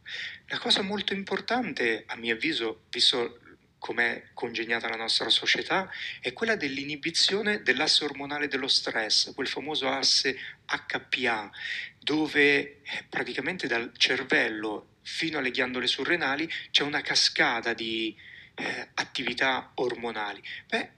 [0.48, 3.40] La cosa molto importante, a mio avviso, visto
[3.78, 10.38] com'è congegnata la nostra società, è quella dell'inibizione dell'asse ormonale dello stress, quel famoso asse
[10.66, 11.50] HPA,
[11.98, 18.14] dove eh, praticamente dal cervello fino alle ghiandole surrenali c'è una cascata di
[18.61, 20.90] eh, attività ormonali, beh,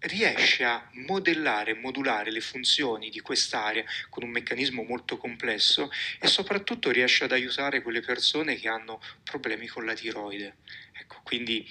[0.00, 6.26] riesce a modellare e modulare le funzioni di quest'area con un meccanismo molto complesso e
[6.26, 10.56] soprattutto riesce ad aiutare quelle persone che hanno problemi con la tiroide.
[10.92, 11.68] Ecco, quindi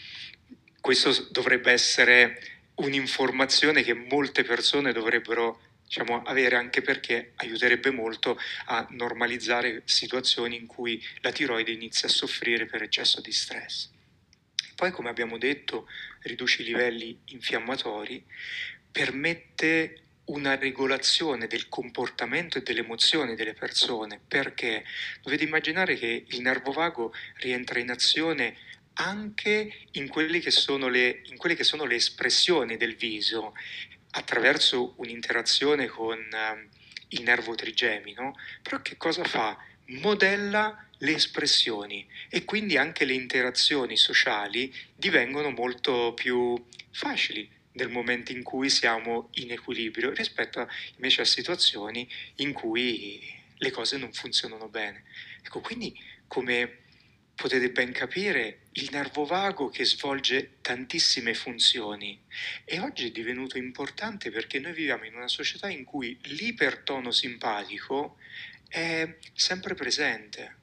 [0.79, 2.41] questo dovrebbe essere
[2.75, 10.67] un'informazione che molte persone dovrebbero diciamo, avere anche perché aiuterebbe molto a normalizzare situazioni in
[10.67, 13.89] cui la tiroide inizia a soffrire per eccesso di stress.
[14.79, 15.89] Poi, come abbiamo detto,
[16.21, 18.23] riduce i livelli infiammatori,
[18.89, 24.85] permette una regolazione del comportamento e delle emozioni delle persone, perché
[25.21, 28.55] dovete immaginare che il nervo vago rientra in azione
[28.93, 33.53] anche in quelle che sono le, che sono le espressioni del viso,
[34.11, 36.77] attraverso un'interazione con uh,
[37.09, 39.57] il nervo trigemino, però che cosa fa?
[39.91, 46.55] Modella le espressioni e quindi anche le interazioni sociali divengono molto più
[46.91, 53.21] facili nel momento in cui siamo in equilibrio rispetto invece a situazioni in cui
[53.57, 55.05] le cose non funzionano bene.
[55.41, 55.97] Ecco, quindi
[56.27, 56.79] come
[57.33, 62.19] potete ben capire, il nervo vago che svolge tantissime funzioni
[62.65, 68.17] e oggi è divenuto importante perché noi viviamo in una società in cui l'ipertono simpatico
[68.69, 70.59] è sempre presente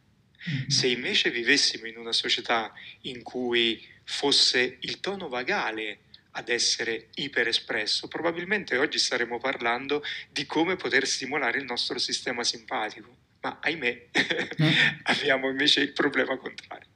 [0.48, 0.68] Mm-hmm.
[0.68, 5.98] Se invece vivessimo in una società in cui fosse il tono vagale
[6.32, 13.14] ad essere iperespresso, probabilmente oggi staremmo parlando di come poter stimolare il nostro sistema simpatico.
[13.40, 14.48] Ma ahimè, eh.
[15.04, 16.88] abbiamo invece il problema contrario.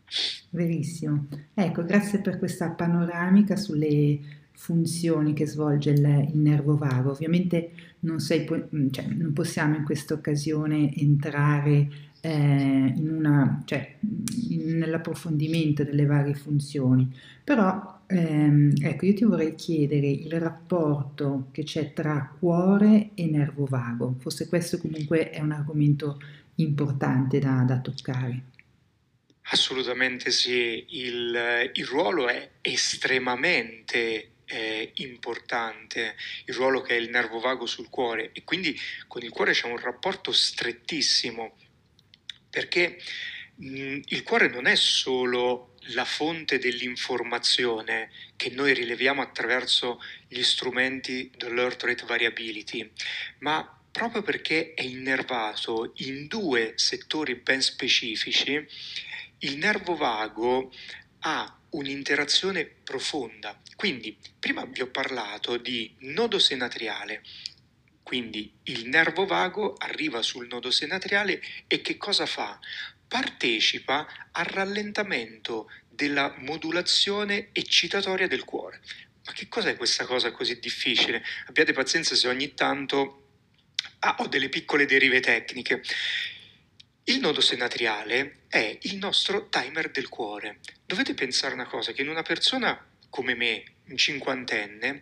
[0.51, 1.29] Verissimo.
[1.55, 4.19] Ecco, grazie per questa panoramica sulle
[4.53, 7.11] funzioni che svolge il, il nervo vago.
[7.11, 8.47] Ovviamente non, sei,
[8.91, 11.89] cioè, non possiamo in questa occasione entrare
[12.21, 13.97] eh, in una, cioè,
[14.51, 17.13] in, nell'approfondimento delle varie funzioni.
[17.43, 23.65] Però ehm, ecco, io ti vorrei chiedere il rapporto che c'è tra cuore e nervo
[23.65, 24.17] vago.
[24.19, 26.21] Forse questo comunque è un argomento
[26.57, 28.45] importante da, da toccare.
[29.53, 37.39] Assolutamente sì, il, il ruolo è estremamente eh, importante, il ruolo che ha il nervo
[37.39, 38.31] vago sul cuore.
[38.33, 41.57] E quindi con il cuore c'è un rapporto strettissimo
[42.51, 43.01] perché
[43.55, 51.31] mh, il cuore non è solo la fonte dell'informazione che noi rileviamo attraverso gli strumenti
[51.37, 52.91] dell'Earth Rate Variability,
[53.39, 58.65] ma proprio perché è innervato in due settori ben specifici,
[59.39, 60.73] il nervo vago
[61.21, 63.61] ha un'interazione profonda.
[63.77, 67.23] Quindi, prima vi ho parlato di nodo senatriale,
[68.03, 72.59] quindi il nervo vago arriva sul nodo senatriale e che cosa fa?
[73.07, 78.81] Partecipa al rallentamento della modulazione eccitatoria del cuore.
[79.27, 81.23] Ma che cos'è questa cosa così difficile?
[81.47, 83.29] Abbiate pazienza se ogni tanto
[84.01, 85.83] ah, ho delle piccole derive tecniche.
[87.11, 90.61] Il nodo senatriale è il nostro timer del cuore.
[90.87, 95.01] Dovete pensare una cosa, che in una persona come me, un cinquantenne,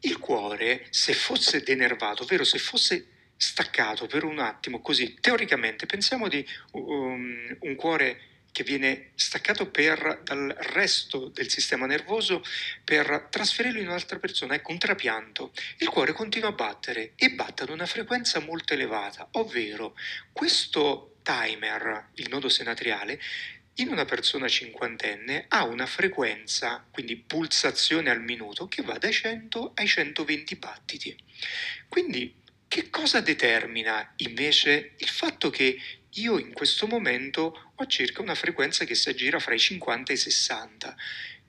[0.00, 6.26] il cuore, se fosse denervato, ovvero se fosse staccato per un attimo così, teoricamente pensiamo
[6.26, 12.42] di um, un cuore che viene staccato per, dal resto del sistema nervoso
[12.82, 15.52] per trasferirlo in un'altra persona, ecco un trapianto.
[15.78, 19.96] Il cuore continua a battere e batte ad una frequenza molto elevata, ovvero
[20.32, 23.20] questo timer, il nodo senatriale,
[23.78, 29.72] in una persona cinquantenne ha una frequenza, quindi pulsazione al minuto, che va dai 100
[29.74, 31.16] ai 120 battiti.
[31.88, 38.36] Quindi che cosa determina invece il fatto che io in questo momento ho circa una
[38.36, 40.96] frequenza che si aggira fra i 50 e i 60?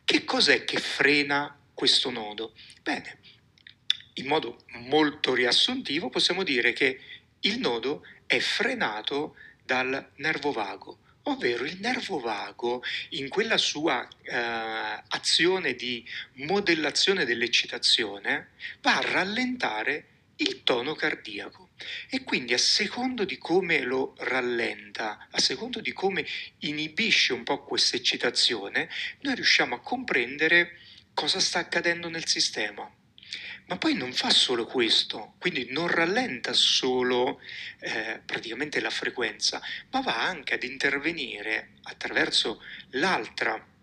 [0.03, 2.55] Che cos'è che frena questo nodo?
[2.81, 3.19] Bene,
[4.15, 6.99] in modo molto riassuntivo possiamo dire che
[7.41, 9.35] il nodo è frenato
[9.65, 18.49] dal nervo vago, ovvero il nervo vago in quella sua eh, azione di modellazione dell'eccitazione
[18.81, 21.69] va a rallentare il tono cardiaco
[22.09, 26.25] e quindi a secondo di come lo rallenta, a secondo di come
[26.59, 28.89] inibisce un po' questa eccitazione,
[29.21, 30.79] noi riusciamo a comprendere
[31.13, 32.89] cosa sta accadendo nel sistema.
[33.67, 37.41] Ma poi non fa solo questo, quindi non rallenta solo
[37.79, 43.73] eh, praticamente la frequenza, ma va anche ad intervenire attraverso l'altra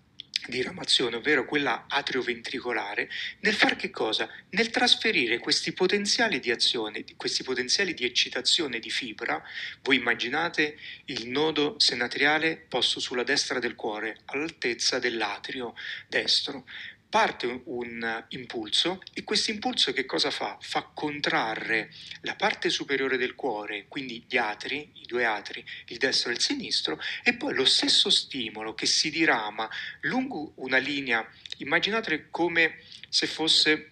[0.46, 3.08] diramazione, ovvero quella atrioventricolare,
[3.40, 4.28] nel far che cosa?
[4.50, 9.42] Nel trasferire questi potenziali di azione, questi potenziali di eccitazione di fibra,
[9.82, 15.74] voi immaginate il nodo senatriale posto sulla destra del cuore, all'altezza dell'atrio
[16.08, 16.66] destro,
[17.12, 20.56] parte un impulso e questo impulso che cosa fa?
[20.62, 26.30] Fa contrarre la parte superiore del cuore, quindi gli atri, i due atri, il destro
[26.30, 29.68] e il sinistro, e poi lo stesso stimolo che si dirama
[30.00, 31.22] lungo una linea,
[31.58, 32.78] immaginate come
[33.10, 33.90] se fosse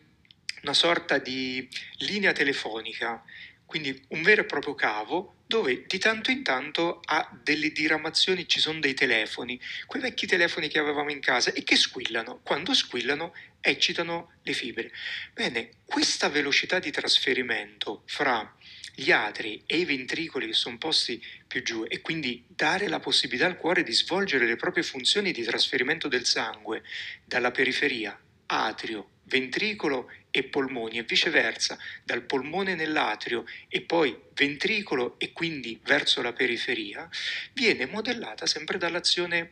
[0.63, 3.23] una sorta di linea telefonica,
[3.71, 8.59] quindi un vero e proprio cavo dove di tanto in tanto ha delle diramazioni, ci
[8.59, 12.41] sono dei telefoni, quei vecchi telefoni che avevamo in casa e che squillano.
[12.43, 14.91] Quando squillano eccitano le fibre.
[15.33, 18.57] Bene, questa velocità di trasferimento fra
[18.93, 23.47] gli atri e i ventricoli che sono posti più giù e quindi dare la possibilità
[23.47, 26.83] al cuore di svolgere le proprie funzioni di trasferimento del sangue
[27.25, 35.33] dalla periferia, atrio, ventricolo e polmoni e viceversa, dal polmone nell'atrio e poi ventricolo e
[35.33, 37.09] quindi verso la periferia,
[37.53, 39.51] viene modellata sempre dall'azione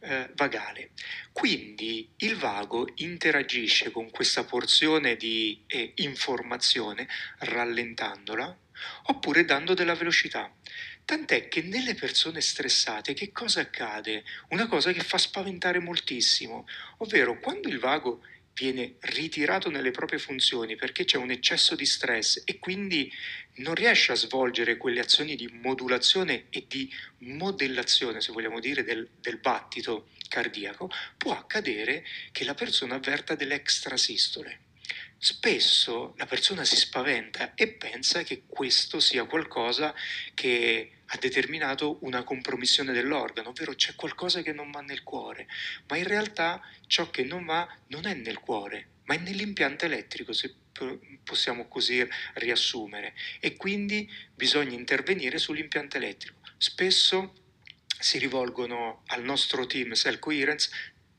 [0.00, 0.90] eh, vagale.
[1.32, 8.56] Quindi il vago interagisce con questa porzione di eh, informazione rallentandola
[9.04, 10.52] oppure dando della velocità.
[11.04, 14.24] Tant'è che nelle persone stressate che cosa accade?
[14.50, 16.66] Una cosa che fa spaventare moltissimo,
[16.98, 18.22] ovvero quando il vago
[18.58, 23.10] viene ritirato nelle proprie funzioni perché c'è un eccesso di stress e quindi
[23.56, 29.08] non riesce a svolgere quelle azioni di modulazione e di modellazione, se vogliamo dire, del,
[29.20, 34.66] del battito cardiaco, può accadere che la persona avverta delle extrasistole.
[35.20, 39.92] Spesso la persona si spaventa e pensa che questo sia qualcosa
[40.32, 45.48] che ha determinato una compromissione dell'organo, ovvero c'è qualcosa che non va nel cuore,
[45.88, 50.32] ma in realtà ciò che non va non è nel cuore, ma è nell'impianto elettrico,
[50.32, 50.54] se
[51.24, 56.38] possiamo così riassumere, e quindi bisogna intervenire sull'impianto elettrico.
[56.58, 57.34] Spesso
[57.98, 60.70] si rivolgono al nostro team Cell Coherence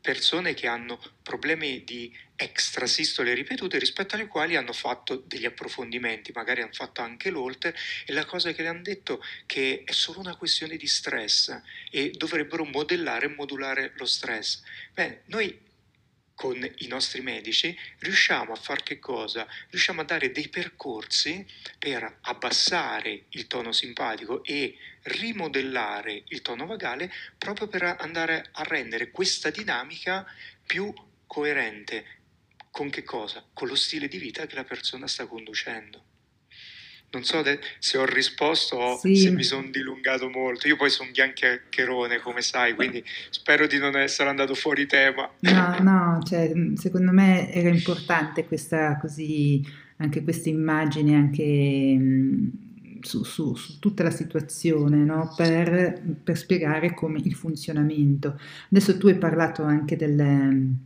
[0.01, 6.61] persone che hanno problemi di extrasistole ripetute rispetto alle quali hanno fatto degli approfondimenti, magari
[6.61, 7.75] hanno fatto anche l'olter
[8.05, 12.11] e la cosa che le hanno detto che è solo una questione di stress e
[12.11, 14.61] dovrebbero modellare e modulare lo stress.
[14.93, 15.67] Beh, noi
[16.39, 19.45] con i nostri medici riusciamo a fare che cosa?
[19.71, 21.45] Riusciamo a dare dei percorsi
[21.77, 29.11] per abbassare il tono simpatico e rimodellare il tono vagale proprio per andare a rendere
[29.11, 30.25] questa dinamica
[30.65, 30.93] più
[31.27, 32.05] coerente.
[32.71, 33.45] Con che cosa?
[33.51, 36.08] Con lo stile di vita che la persona sta conducendo.
[37.11, 37.41] Non so
[37.79, 39.15] se ho risposto o sì.
[39.15, 40.67] se mi sono dilungato molto.
[40.67, 45.29] Io poi sono biancherone, come sai, quindi spero di non essere andato fuori tema.
[45.39, 49.65] No, no, cioè, secondo me era importante questa così,
[49.97, 51.97] anche questa immagine, anche
[53.01, 55.33] su, su, su, tutta la situazione, no?
[55.35, 58.39] per, per spiegare come il funzionamento.
[58.71, 60.77] Adesso tu hai parlato anche del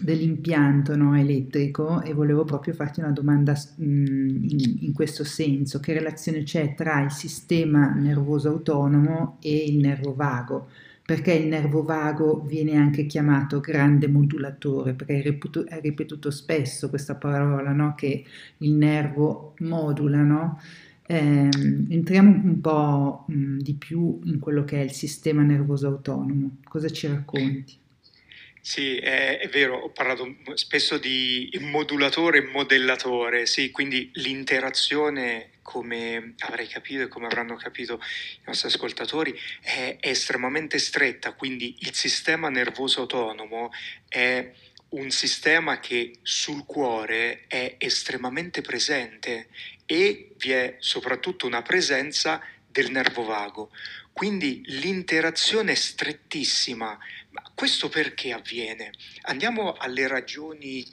[0.00, 6.42] dell'impianto no, elettrico e volevo proprio farti una domanda in, in, questo senso, che relazione
[6.42, 10.68] c'è tra il sistema nervoso autonomo e il nervo vago?
[11.04, 16.88] Perché il nervo vago viene anche chiamato grande modulatore, perché hai ripetuto, hai ripetuto spesso
[16.88, 17.94] questa parola, no?
[17.94, 18.24] che
[18.58, 20.60] il nervo modula, no?
[21.08, 21.48] Eh,
[21.88, 26.56] entriamo un po' mh, di più in quello che è il sistema nervoso autonomo.
[26.64, 27.78] Cosa ci racconti?
[28.66, 36.34] Sì, è, è, vero, ho parlato spesso di modulatore e modellatore, sì, quindi l'interazione, come
[36.40, 38.00] avrei capito e come avranno capito
[38.38, 43.70] i nostri ascoltatori, è, estremamente stretta, quindi il sistema nervoso autonomo
[44.08, 44.52] è
[44.88, 49.46] un sistema che sul cuore è estremamente presente
[49.86, 53.70] e vi è soprattutto una presenza del nervo vago.
[54.16, 56.98] Quindi l'interazione è strettissima.
[57.56, 58.90] Questo perché avviene?
[59.22, 60.86] Andiamo alle ragioni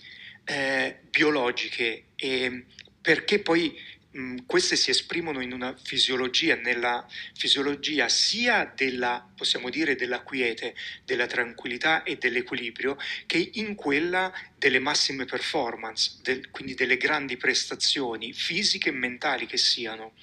[0.45, 2.67] eh, biologiche e
[3.01, 3.77] perché poi
[4.11, 10.73] mh, queste si esprimono in una fisiologia, nella fisiologia sia della, possiamo dire, della quiete,
[11.03, 18.31] della tranquillità e dell'equilibrio, che in quella delle massime performance, del, quindi delle grandi prestazioni
[18.31, 20.13] fisiche e mentali che siano.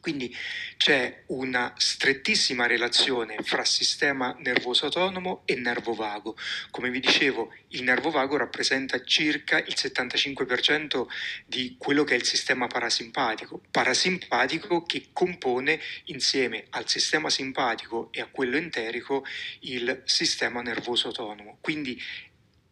[0.00, 0.34] Quindi
[0.76, 6.36] c'è una strettissima relazione fra sistema nervoso autonomo e nervo vago.
[6.70, 11.06] Come vi dicevo, il nervo vago rappresenta circa il 75%
[11.46, 18.20] di quello che è il sistema parasimpatico, parasimpatico che compone insieme al sistema simpatico e
[18.20, 19.24] a quello enterico
[19.60, 21.58] il sistema nervoso autonomo.
[21.60, 22.00] Quindi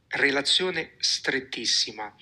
[0.09, 2.15] relazione strettissima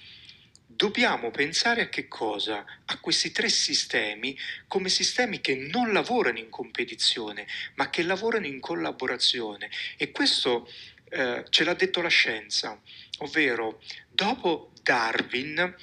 [0.67, 2.64] dobbiamo pensare a che cosa?
[2.85, 4.37] A questi tre sistemi
[4.67, 9.71] come sistemi che non lavorano in competizione, ma che lavorano in collaborazione.
[9.97, 10.69] E questo
[11.09, 12.81] eh, ce l'ha detto la scienza,
[13.19, 15.75] ovvero dopo Darwin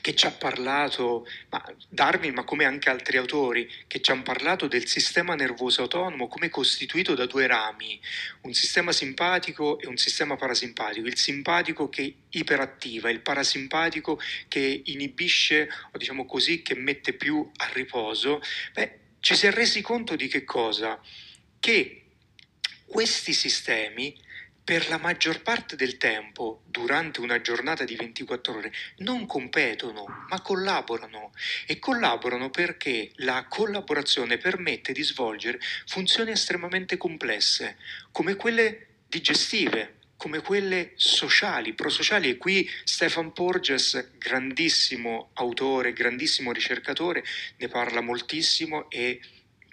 [0.00, 4.66] che ci ha parlato, ma Darwin, ma come anche altri autori, che ci hanno parlato
[4.66, 8.00] del sistema nervoso autonomo come costituito da due rami,
[8.42, 11.06] un sistema simpatico e un sistema parasimpatico.
[11.06, 17.68] Il simpatico che iperattiva, il parasimpatico che inibisce, o diciamo così, che mette più a
[17.72, 18.40] riposo.
[18.72, 21.00] Beh, ci si è resi conto di che cosa?
[21.58, 22.02] Che
[22.86, 24.26] questi sistemi
[24.68, 30.42] per la maggior parte del tempo, durante una giornata di 24 ore, non competono, ma
[30.42, 31.32] collaborano.
[31.66, 37.78] E collaborano perché la collaborazione permette di svolgere funzioni estremamente complesse,
[38.12, 42.28] come quelle digestive, come quelle sociali, prosociali.
[42.28, 47.24] E qui Stefan Porges, grandissimo autore, grandissimo ricercatore,
[47.56, 49.18] ne parla moltissimo e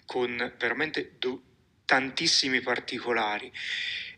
[0.05, 1.41] con veramente do-
[1.83, 3.51] tantissimi particolari.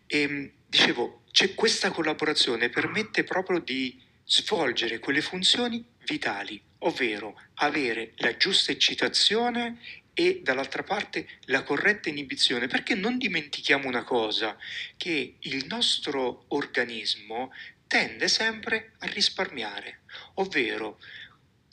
[0.05, 8.13] E ehm, dicevo, c'è questa collaborazione permette proprio di svolgere quelle funzioni vitali, ovvero avere
[8.17, 9.79] la giusta eccitazione
[10.13, 14.57] e dall'altra parte la corretta inibizione, perché non dimentichiamo una cosa,
[14.97, 17.53] che il nostro organismo
[17.85, 19.99] tende sempre a risparmiare,
[20.35, 20.99] ovvero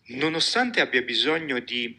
[0.09, 1.99] nonostante abbia bisogno di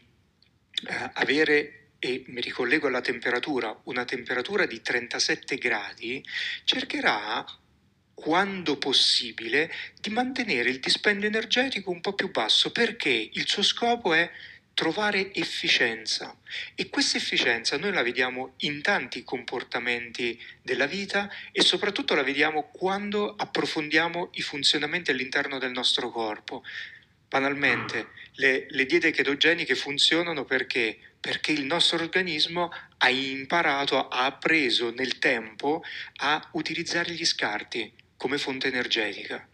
[0.88, 6.24] eh, avere e mi ricollego alla temperatura, una temperatura di 37 gradi,
[6.62, 7.44] cercherà
[8.14, 14.14] quando possibile di mantenere il dispendio energetico un po' più basso perché il suo scopo
[14.14, 14.30] è
[14.72, 16.36] trovare efficienza
[16.74, 22.70] e questa efficienza noi la vediamo in tanti comportamenti della vita e soprattutto la vediamo
[22.70, 26.62] quando approfondiamo i funzionamenti all'interno del nostro corpo.
[27.28, 30.98] Banalmente, le, le diete ketogeniche funzionano perché?
[31.20, 35.82] Perché il nostro organismo ha imparato, ha appreso nel tempo
[36.16, 39.46] a utilizzare gli scarti come fonte energetica.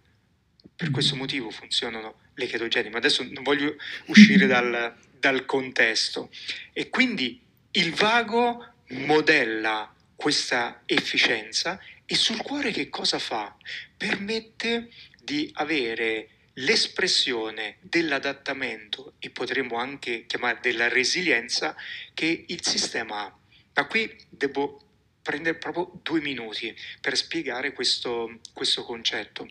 [0.75, 0.93] Per mm.
[0.93, 3.77] questo motivo funzionano le ketogeniche, ma adesso non voglio
[4.07, 6.31] uscire dal, dal contesto.
[6.73, 7.41] E quindi
[7.73, 13.57] il vago modella questa efficienza e sul cuore che cosa fa?
[13.97, 14.91] Permette
[15.23, 21.75] di avere l'espressione dell'adattamento e potremmo anche chiamare della resilienza
[22.15, 23.37] che il sistema ha.
[23.75, 24.81] Ma qui devo
[25.23, 29.49] prendere proprio due minuti per spiegare questo, questo concetto.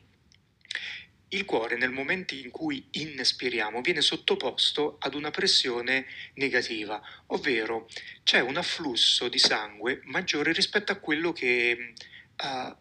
[1.30, 7.88] Il cuore nel momento in cui inspiriamo viene sottoposto ad una pressione negativa, ovvero
[8.24, 11.94] c'è un afflusso di sangue maggiore rispetto a quello che,
[12.42, 12.78] uh,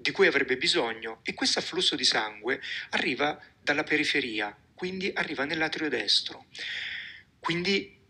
[0.00, 5.88] di cui avrebbe bisogno e questo afflusso di sangue arriva dalla periferia, quindi arriva nell'atrio
[5.88, 6.46] destro.
[7.38, 8.02] Quindi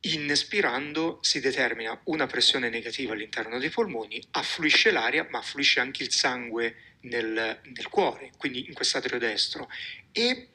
[0.00, 6.12] inspirando si determina una pressione negativa all'interno dei polmoni, affluisce l'aria, ma affluisce anche il
[6.12, 9.68] sangue nel, nel cuore, quindi in quest'atrio destro.
[10.12, 10.48] E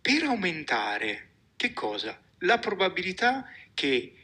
[0.00, 2.20] per aumentare che cosa?
[2.40, 4.19] La probabilità che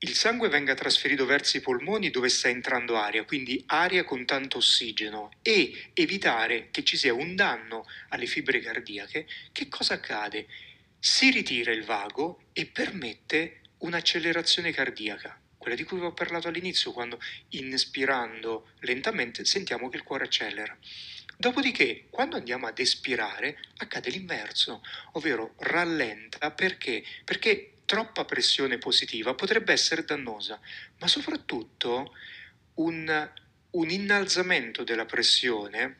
[0.00, 4.58] il sangue venga trasferito verso i polmoni dove sta entrando aria, quindi aria con tanto
[4.58, 10.46] ossigeno, e evitare che ci sia un danno alle fibre cardiache, che cosa accade?
[10.98, 16.92] Si ritira il vago e permette un'accelerazione cardiaca, quella di cui vi ho parlato all'inizio,
[16.92, 17.18] quando
[17.50, 20.76] inspirando lentamente sentiamo che il cuore accelera.
[21.38, 24.82] Dopodiché, quando andiamo ad espirare, accade l'inverso,
[25.12, 27.04] ovvero rallenta perché?
[27.24, 30.60] Perché troppa pressione positiva potrebbe essere dannosa,
[30.98, 32.14] ma soprattutto
[32.74, 33.30] un,
[33.70, 35.96] un innalzamento della pressione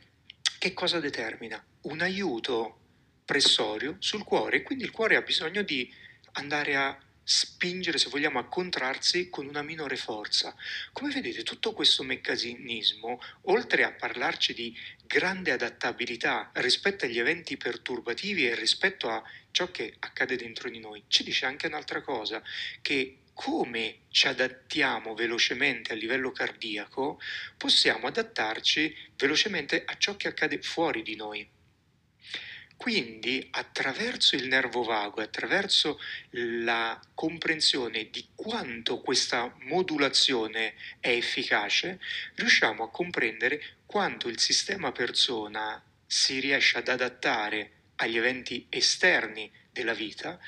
[0.59, 1.65] che cosa determina?
[1.83, 2.81] Un aiuto
[3.25, 5.91] pressorio sul cuore, quindi il cuore ha bisogno di
[6.33, 10.55] andare a spingere, se vogliamo, a contrarsi con una minore forza.
[10.93, 18.47] Come vedete, tutto questo meccanismo, oltre a parlarci di grande adattabilità rispetto agli eventi perturbativi
[18.47, 19.21] e rispetto a
[19.57, 22.43] ciò che accade dentro di noi, ci dice anche un'altra cosa,
[22.83, 27.19] che come ci adattiamo velocemente a livello cardiaco,
[27.57, 31.49] possiamo adattarci velocemente a ciò che accade fuori di noi.
[32.77, 35.99] Quindi attraverso il nervo vago e attraverso
[36.33, 41.99] la comprensione di quanto questa modulazione è efficace,
[42.35, 49.95] riusciamo a comprendere quanto il sistema persona si riesce ad adattare agli eventi esterni della
[49.95, 50.39] vita,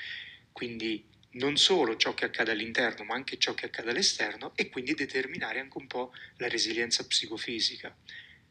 [0.51, 4.93] quindi non solo ciò che accade all'interno, ma anche ciò che accade all'esterno e quindi
[4.93, 7.95] determinare anche un po' la resilienza psicofisica.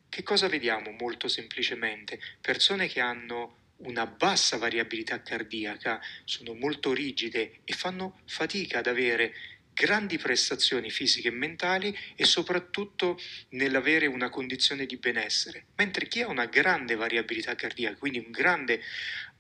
[0.09, 2.20] Che cosa vediamo molto semplicemente?
[2.40, 9.34] Persone che hanno una bassa variabilità cardiaca, sono molto rigide e fanno fatica ad avere
[9.79, 13.16] grandi prestazioni fisiche e mentali e soprattutto
[13.51, 18.81] nell'avere una condizione di benessere, mentre chi ha una grande variabilità cardiaca, quindi un grande,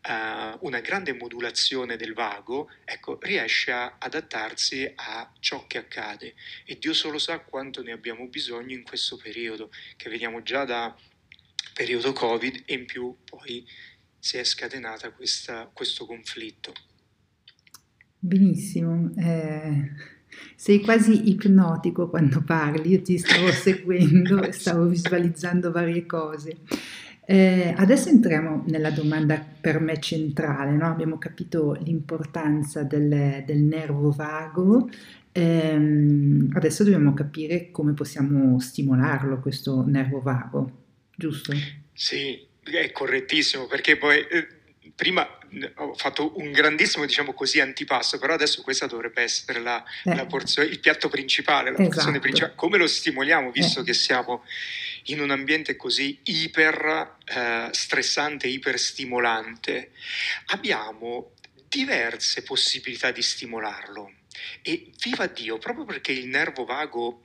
[0.06, 6.34] uh, una grande modulazione del vago, ecco, riesce a adattarsi a ciò che accade
[6.64, 10.96] e Dio solo sa quanto ne abbiamo bisogno in questo periodo, che vediamo già da
[11.74, 13.66] periodo Covid e in più poi
[14.20, 16.72] si è scatenata questa, questo conflitto.
[18.20, 20.16] Benissimo, eh,
[20.54, 26.56] sei quasi ipnotico quando parli, io ti stavo seguendo e stavo visualizzando varie cose.
[27.30, 30.86] Eh, adesso entriamo nella domanda per me centrale, no?
[30.86, 34.88] abbiamo capito l'importanza del, del nervo vago,
[35.32, 40.70] ehm, adesso dobbiamo capire come possiamo stimolarlo questo nervo vago,
[41.14, 41.52] giusto?
[41.92, 44.57] Sì, è correttissimo, perché poi eh,
[44.98, 45.38] prima
[45.76, 50.12] ho fatto un grandissimo, diciamo così, antipasto, però adesso questa dovrebbe essere la, eh.
[50.12, 52.18] la porzione, il piatto principale, la esatto.
[52.18, 52.54] principale.
[52.56, 53.84] Come lo stimoliamo, visto eh.
[53.84, 54.44] che siamo
[55.04, 59.92] in un ambiente così iper eh, stressante, iper stimolante?
[60.46, 61.30] Abbiamo
[61.68, 64.10] diverse possibilità di stimolarlo.
[64.62, 67.22] E viva Dio, proprio perché il nervo vago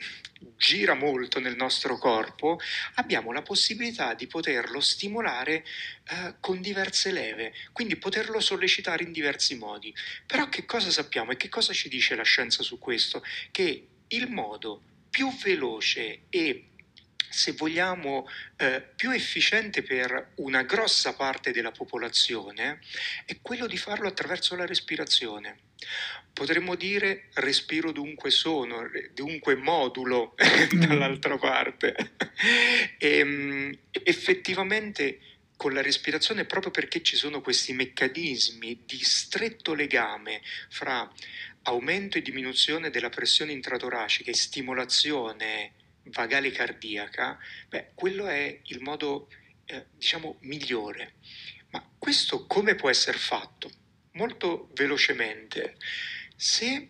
[0.57, 2.59] gira molto nel nostro corpo,
[2.95, 5.64] abbiamo la possibilità di poterlo stimolare
[6.09, 9.93] eh, con diverse leve, quindi poterlo sollecitare in diversi modi.
[10.26, 13.24] Però che cosa sappiamo e che cosa ci dice la scienza su questo?
[13.51, 16.70] Che il modo più veloce e
[17.34, 22.79] se vogliamo, eh, più efficiente per una grossa parte della popolazione
[23.25, 25.57] è quello di farlo attraverso la respirazione.
[26.31, 30.36] Potremmo dire respiro dunque sono, dunque modulo
[30.77, 31.95] dall'altra parte.
[32.99, 35.19] e, ehm, effettivamente
[35.57, 41.11] con la respirazione proprio perché ci sono questi meccanismi di stretto legame fra
[41.63, 45.71] aumento e diminuzione della pressione intratoracica e stimolazione
[46.06, 47.38] vagale cardiaca,
[47.68, 49.30] beh, quello è il modo,
[49.66, 51.16] eh, diciamo, migliore.
[51.70, 53.72] Ma questo come può essere fatto?
[54.14, 55.78] Molto velocemente.
[56.36, 56.89] Se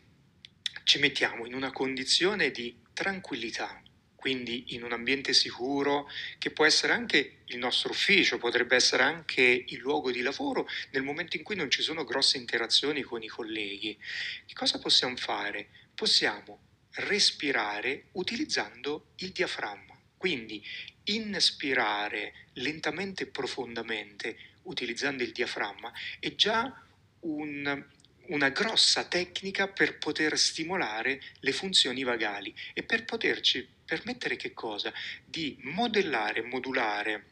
[0.84, 3.82] ci mettiamo in una condizione di tranquillità,
[4.16, 9.41] quindi in un ambiente sicuro, che può essere anche il nostro ufficio, potrebbe essere anche
[9.41, 13.28] il luogo di lavoro, nel momento in cui non ci sono grosse interazioni con i
[13.28, 13.97] colleghi.
[14.45, 15.68] Che cosa possiamo fare?
[15.93, 16.62] Possiamo
[16.95, 20.63] respirare utilizzando il diaframma, quindi
[21.05, 26.81] inspirare lentamente e profondamente utilizzando il diaframma è già
[27.21, 27.85] un
[28.25, 34.93] una grossa tecnica per poter stimolare le funzioni vagali e per poterci permettere che cosa?
[35.25, 37.25] Di modellare, modulare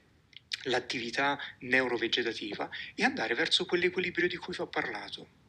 [0.63, 5.40] l'attività neurovegetativa e andare verso quell'equilibrio di cui vi ho parlato.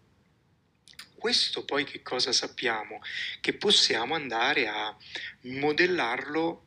[1.22, 3.00] Questo poi che cosa sappiamo?
[3.40, 4.92] Che possiamo andare a
[5.42, 6.64] modellarlo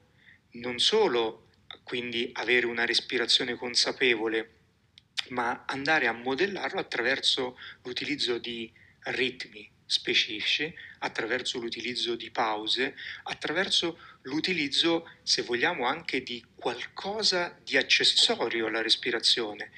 [0.51, 1.49] non solo
[1.83, 4.51] quindi avere una respirazione consapevole
[5.31, 8.71] ma andare a modellarlo attraverso l'utilizzo di
[9.07, 18.67] ritmi specifici, attraverso l'utilizzo di pause, attraverso l'utilizzo, se vogliamo, anche di qualcosa di accessorio
[18.67, 19.71] alla respirazione.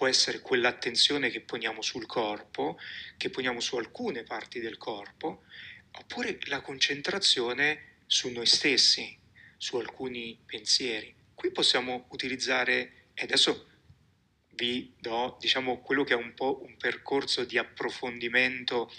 [0.00, 2.78] Può essere quell'attenzione che poniamo sul corpo,
[3.18, 5.42] che poniamo su alcune parti del corpo,
[5.90, 9.14] oppure la concentrazione su noi stessi,
[9.58, 11.14] su alcuni pensieri.
[11.34, 13.68] Qui possiamo utilizzare, e adesso
[14.52, 18.90] vi do diciamo, quello che è un po' un percorso di approfondimento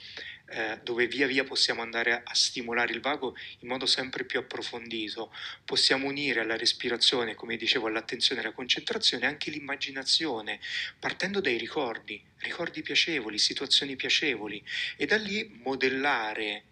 [0.51, 5.33] eh, dove via via possiamo andare a, stimolare il vago in modo sempre più approfondito.
[5.63, 10.59] Possiamo unire alla respirazione, come dicevo, all'attenzione e alla concentrazione anche l'immaginazione,
[10.99, 14.63] partendo dai ricordi, ricordi piacevoli, situazioni piacevoli
[14.97, 16.63] e da lì modellare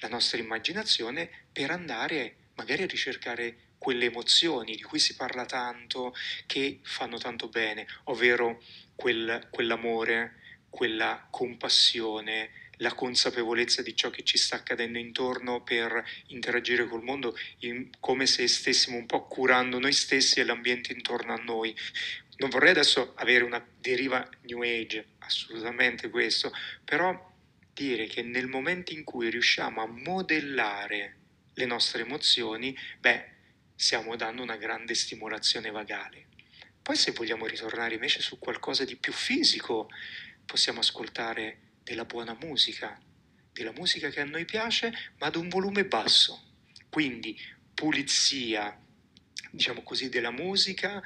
[0.00, 6.14] la nostra immaginazione per andare magari a ricercare quelle emozioni di cui si parla tanto,
[6.46, 8.62] che fanno tanto bene, ovvero
[8.94, 12.50] quel, quell'amore, quella compassione,
[12.82, 18.26] la consapevolezza di ciò che ci sta accadendo intorno per interagire col mondo in, come
[18.26, 21.74] se stessimo un po' curando noi stessi e l'ambiente intorno a noi.
[22.36, 26.52] Non vorrei adesso avere una deriva New Age, assolutamente questo,
[26.84, 27.30] però
[27.72, 31.16] dire che nel momento in cui riusciamo a modellare
[31.54, 33.30] le nostre emozioni, beh,
[33.76, 36.26] stiamo dando una grande stimolazione vagale.
[36.82, 39.88] Poi se vogliamo ritornare invece su qualcosa di più fisico,
[40.44, 43.00] possiamo ascoltare della buona musica,
[43.52, 46.50] della musica che a noi piace, ma ad un volume basso.
[46.88, 47.38] Quindi
[47.74, 48.78] pulizia,
[49.50, 51.02] diciamo così, della musica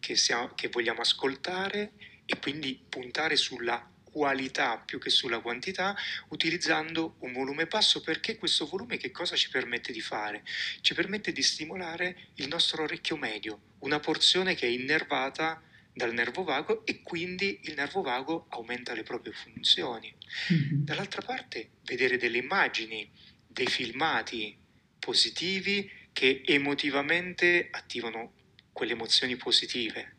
[0.00, 1.92] che, siamo, che vogliamo ascoltare
[2.24, 5.94] e quindi puntare sulla qualità più che sulla quantità,
[6.28, 10.42] utilizzando un volume basso perché questo volume che cosa ci permette di fare?
[10.80, 15.62] Ci permette di stimolare il nostro orecchio medio, una porzione che è innervata
[15.96, 20.14] dal nervo vago e quindi il nervo vago aumenta le proprie funzioni.
[20.52, 20.84] Mm-hmm.
[20.84, 23.10] Dall'altra parte vedere delle immagini,
[23.46, 24.54] dei filmati
[24.98, 28.34] positivi che emotivamente attivano
[28.72, 30.16] quelle emozioni positive,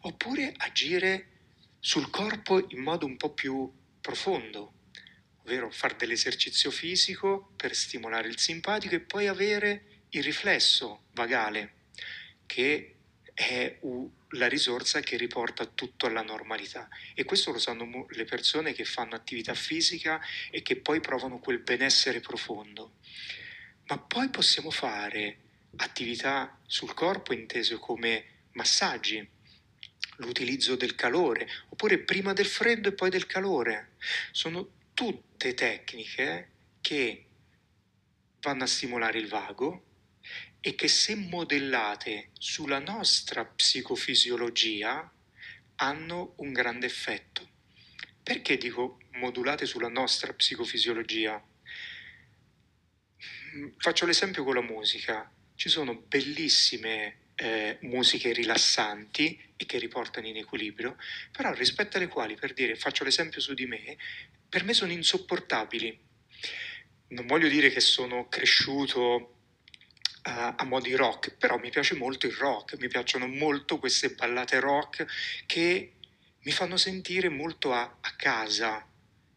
[0.00, 1.28] oppure agire
[1.80, 3.72] sul corpo in modo un po' più
[4.02, 4.74] profondo,
[5.42, 11.76] ovvero fare dell'esercizio fisico per stimolare il simpatico e poi avere il riflesso vagale,
[12.44, 12.96] che
[13.32, 13.78] è
[14.34, 16.88] la risorsa che riporta tutto alla normalità.
[17.14, 20.20] E questo lo sanno le persone che fanno attività fisica
[20.50, 22.96] e che poi provano quel benessere profondo.
[23.86, 25.38] Ma poi possiamo fare
[25.76, 29.26] attività sul corpo inteso come massaggi,
[30.18, 33.92] l'utilizzo del calore, oppure prima del freddo e poi del calore.
[34.30, 37.26] Sono tutte tecniche che
[38.40, 39.92] vanno a stimolare il vago
[40.66, 45.12] e che se modellate sulla nostra psicofisiologia
[45.76, 47.46] hanno un grande effetto.
[48.22, 51.38] Perché dico modulate sulla nostra psicofisiologia?
[53.76, 55.30] Faccio l'esempio con la musica.
[55.54, 60.96] Ci sono bellissime eh, musiche rilassanti e che riportano in equilibrio,
[61.30, 63.98] però rispetto alle quali, per dire, faccio l'esempio su di me,
[64.48, 66.00] per me sono insopportabili.
[67.08, 69.33] Non voglio dire che sono cresciuto
[70.26, 74.58] Uh, a modi rock, però mi piace molto il rock, mi piacciono molto queste ballate
[74.58, 75.04] rock
[75.44, 75.92] che
[76.44, 78.86] mi fanno sentire molto a, a casa.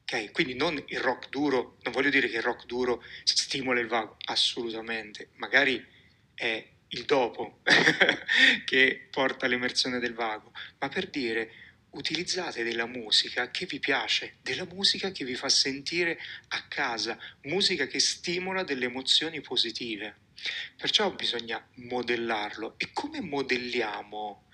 [0.04, 0.32] Okay?
[0.32, 4.16] Quindi non il rock duro, non voglio dire che il rock duro stimola il vago,
[4.28, 5.86] assolutamente, magari
[6.34, 7.60] è il dopo
[8.66, 11.52] che porta all'emersione del vago, ma per dire
[11.92, 17.88] utilizzate della musica che vi piace, della musica che vi fa sentire a casa, musica
[17.88, 20.26] che stimola delle emozioni positive.
[20.76, 22.76] Perciò bisogna modellarlo.
[22.78, 24.46] E come modelliamo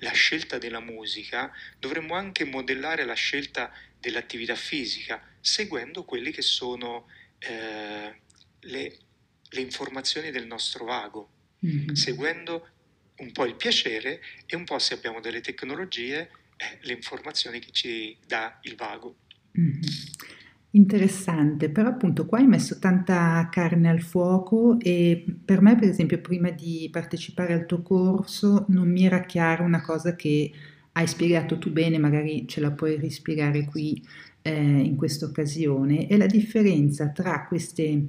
[0.00, 7.06] la scelta della musica, dovremmo anche modellare la scelta dell'attività fisica, seguendo quelle che sono
[7.38, 8.20] eh,
[8.60, 8.98] le,
[9.48, 11.30] le, informazioni del nostro vago,
[11.64, 11.92] mm-hmm.
[11.92, 12.68] seguendo
[13.16, 17.70] un po' il piacere e un po' se abbiamo delle tecnologie, eh, le informazioni che
[17.72, 19.16] ci dà il vago.
[19.58, 19.80] Mm-hmm.
[20.72, 26.20] Interessante, però appunto qua hai messo tanta carne al fuoco e per me per esempio
[26.20, 30.52] prima di partecipare al tuo corso non mi era chiara una cosa che
[30.92, 34.00] hai spiegato tu bene, magari ce la puoi rispiegare qui
[34.42, 38.06] eh, in questa occasione, è la differenza tra queste,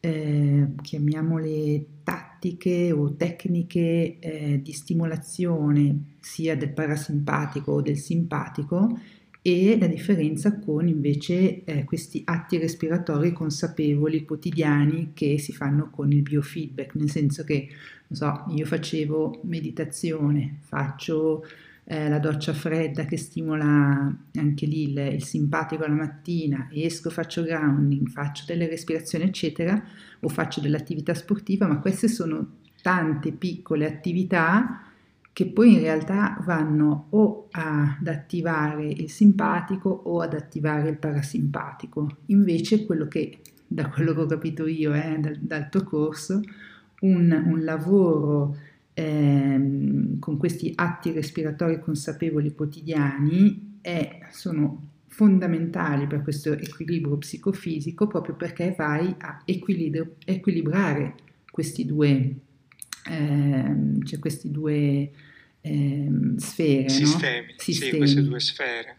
[0.00, 8.98] eh, chiamiamole tattiche o tecniche eh, di stimolazione sia del parasimpatico o del simpatico
[9.44, 16.12] e la differenza con invece eh, questi atti respiratori consapevoli quotidiani che si fanno con
[16.12, 17.68] il biofeedback, nel senso che,
[18.06, 21.44] non so, io facevo meditazione, faccio
[21.84, 27.42] eh, la doccia fredda che stimola anche lì il, il simpatico la mattina, esco, faccio
[27.42, 29.82] grounding, faccio delle respirazioni, eccetera,
[30.20, 34.91] o faccio dell'attività sportiva, ma queste sono tante piccole attività
[35.32, 42.18] che poi in realtà vanno o ad attivare il simpatico o ad attivare il parasimpatico.
[42.26, 46.40] Invece quello che, da quello che ho capito io eh, dal, dal tuo corso,
[47.00, 48.56] un, un lavoro
[48.92, 58.34] ehm, con questi atti respiratori consapevoli quotidiani è, sono fondamentali per questo equilibrio psicofisico proprio
[58.34, 61.14] perché vai a equilibrare
[61.50, 62.34] questi due
[63.06, 65.10] ehm, cioè questi due
[65.60, 67.58] ehm, sfere, Sistemi, no?
[67.58, 68.96] Sistemi, sì, queste due sfere.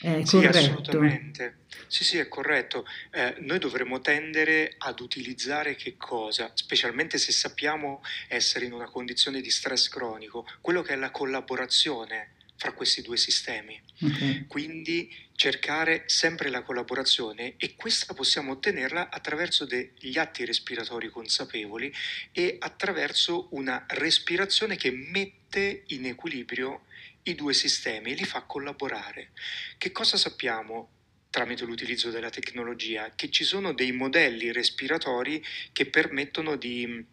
[0.00, 0.58] È sì, corretto.
[0.58, 1.58] assolutamente.
[1.86, 2.84] Sì, sì, è corretto.
[3.10, 6.50] Eh, noi dovremmo tendere ad utilizzare che cosa?
[6.54, 12.33] Specialmente se sappiamo essere in una condizione di stress cronico, quello che è la collaborazione
[12.56, 13.80] fra questi due sistemi.
[14.00, 14.46] Okay.
[14.46, 21.92] Quindi cercare sempre la collaborazione e questa possiamo ottenerla attraverso degli atti respiratori consapevoli
[22.32, 26.84] e attraverso una respirazione che mette in equilibrio
[27.24, 29.30] i due sistemi e li fa collaborare.
[29.78, 30.90] Che cosa sappiamo
[31.30, 33.12] tramite l'utilizzo della tecnologia?
[33.14, 37.04] Che ci sono dei modelli respiratori che permettono di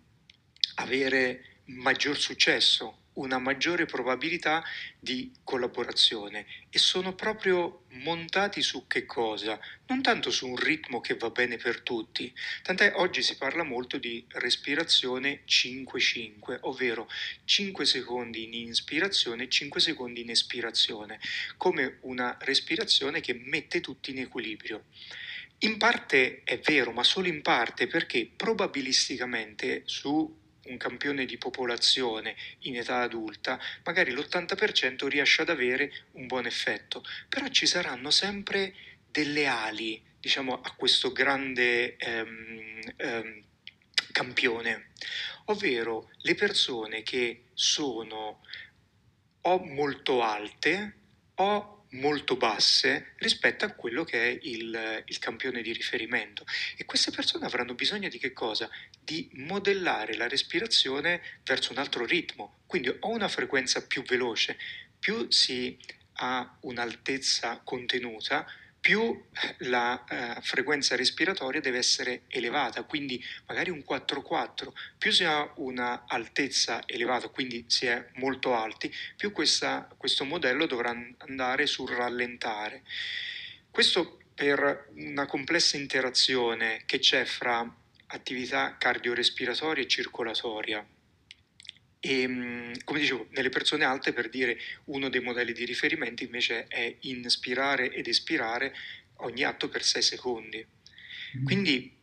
[0.76, 4.64] avere maggior successo una maggiore probabilità
[4.99, 9.59] di collaborazione e sono proprio montati su che cosa?
[9.88, 12.34] Non tanto su un ritmo che va bene per tutti,
[12.64, 17.09] tant'è oggi si parla molto di respirazione 5-5, ovvero
[17.43, 21.20] 5 secondi in ispirazione e 5 secondi in espirazione,
[21.57, 24.86] come una respirazione che mette tutti in equilibrio.
[25.64, 32.36] In parte è vero, ma solo in parte perché probabilisticamente su un campione di popolazione
[32.59, 38.74] in età adulta, magari l'80% riesce ad avere un buon effetto, però ci saranno sempre
[39.09, 43.43] delle ali, diciamo, a questo grande ehm, ehm,
[44.12, 44.91] campione,
[45.45, 48.41] ovvero le persone che sono
[49.41, 50.95] o molto alte
[51.36, 56.46] o molto basse rispetto a quello che è il, il, campione di riferimento.
[56.78, 58.70] E queste persone avranno bisogno di che cosa?
[59.04, 62.60] Di modellare la respirazione verso un altro ritmo.
[62.66, 64.58] Quindi o una frequenza più veloce,
[65.00, 65.78] più si
[66.16, 68.46] ha un'altezza contenuta,
[68.82, 69.24] più
[69.60, 76.06] la eh, frequenza respiratoria deve essere elevata, quindi magari un 4-4, più si ha una
[76.08, 82.82] altezza elevata, quindi si è molto alti, più questa, questo modello dovrà andare sul rallentare.
[83.70, 87.64] Questo per una complessa interazione che c'è fra
[88.08, 90.86] attività cardiorespiratoria e circolatoria.
[92.04, 96.66] E, ehm, come dicevo, nelle persone alte, per dire uno dei modelli di riferimento invece
[96.68, 98.74] è inspirare ed espirare
[99.18, 100.66] ogni atto per 6 secondi.
[101.38, 101.45] Mm.
[101.45, 101.95] Quindi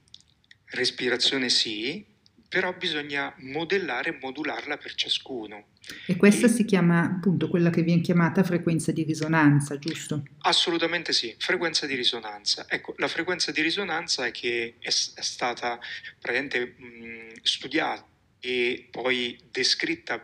[0.70, 2.05] respirazione sì,
[2.49, 5.66] però bisogna modellare e modularla per ciascuno.
[6.07, 6.49] E questa e...
[6.49, 10.22] si chiama appunto quella che viene chiamata frequenza di risonanza, giusto?
[10.40, 12.66] Assolutamente sì, frequenza di risonanza.
[12.68, 15.78] Ecco, la frequenza di risonanza è che è, è stata
[16.20, 18.07] praticamente mh, studiata
[18.41, 20.20] e poi descritta.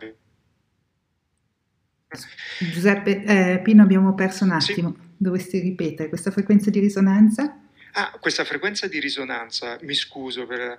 [2.59, 5.07] Giuseppe, eh, Pino abbiamo perso un attimo, sì.
[5.17, 7.61] dovresti ripetere questa frequenza di risonanza?
[7.97, 10.77] Ah, questa frequenza di risonanza, mi scuso, per,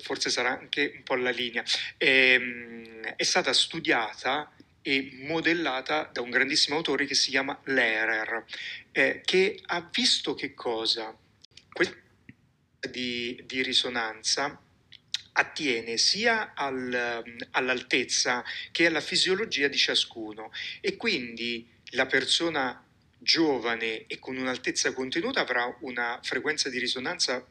[0.00, 1.62] forse sarà anche un po' la linea,
[1.96, 4.52] è, ehm, è stata studiata
[4.82, 8.44] e modellata da un grandissimo autore che si chiama Lehrer,
[8.92, 11.16] eh, che ha visto che cosa?
[11.72, 11.96] Questa
[12.90, 14.60] di, di risonanza
[15.36, 17.22] attiene sia al,
[17.52, 22.84] all'altezza che alla fisiologia di ciascuno e quindi la persona
[23.18, 27.44] giovane e con un'altezza contenuta avrà una frequenza di risonanza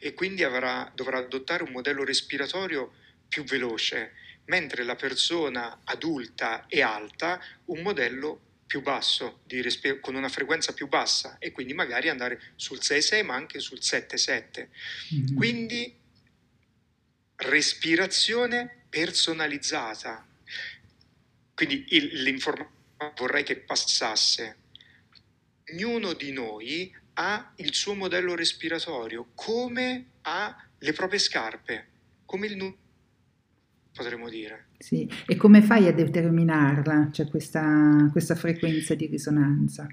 [0.00, 2.92] e quindi avrà, dovrà adottare un modello respiratorio
[3.28, 4.12] più veloce,
[4.46, 10.88] mentre la persona adulta e alta un modello più basso, respi- con una frequenza più
[10.88, 14.68] bassa e quindi magari andare sul 6-6 ma anche sul 7-7.
[15.14, 15.36] Mm-hmm.
[15.36, 16.04] Quindi
[17.36, 20.26] respirazione personalizzata.
[21.54, 22.74] Quindi il, l'informazione
[23.16, 24.56] vorrei che passasse.
[25.70, 31.86] Ognuno di noi ha il suo modello respiratorio, come ha le proprie scarpe,
[32.24, 32.84] come il numero
[33.96, 34.66] potremmo dire.
[34.78, 39.88] Sì, e come fai a determinarla, cioè questa, questa frequenza di risonanza?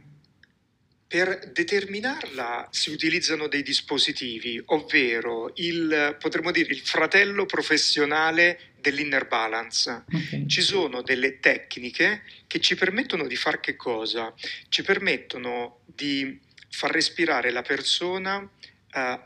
[1.14, 10.06] Per determinarla si utilizzano dei dispositivi, ovvero il, potremmo dire, il fratello professionale dell'inner balance.
[10.12, 10.48] Okay.
[10.48, 14.34] Ci sono delle tecniche che ci permettono di fare che cosa?
[14.70, 16.40] Ci permettono di
[16.72, 18.50] far respirare la persona uh,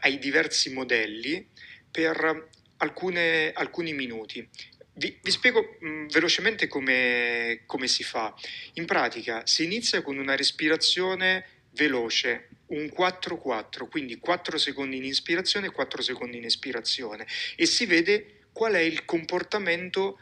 [0.02, 1.48] ai diversi modelli
[1.90, 4.46] per alcune, alcuni minuti.
[4.92, 8.36] Vi, vi spiego mh, mm, velocemente come, come si fa.
[8.74, 15.68] In pratica si inizia con una respirazione veloce, un 4-4, quindi 4 secondi in ispirazione
[15.68, 17.26] e 4 secondi in espirazione
[17.56, 20.20] e si vede qual è il comportamento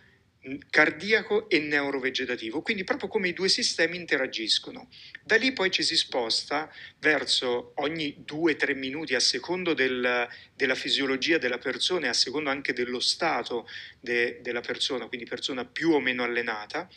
[0.69, 4.89] cardiaco e neurovegetativo, quindi proprio come i due sistemi interagiscono.
[5.23, 11.39] Da lì poi ci si sposta verso ogni 2-3 minuti a secondo del, della fisiologia
[11.39, 13.67] della persona e a secondo anche dello stato
[13.99, 16.87] de, della persona, quindi persona più o meno allenata,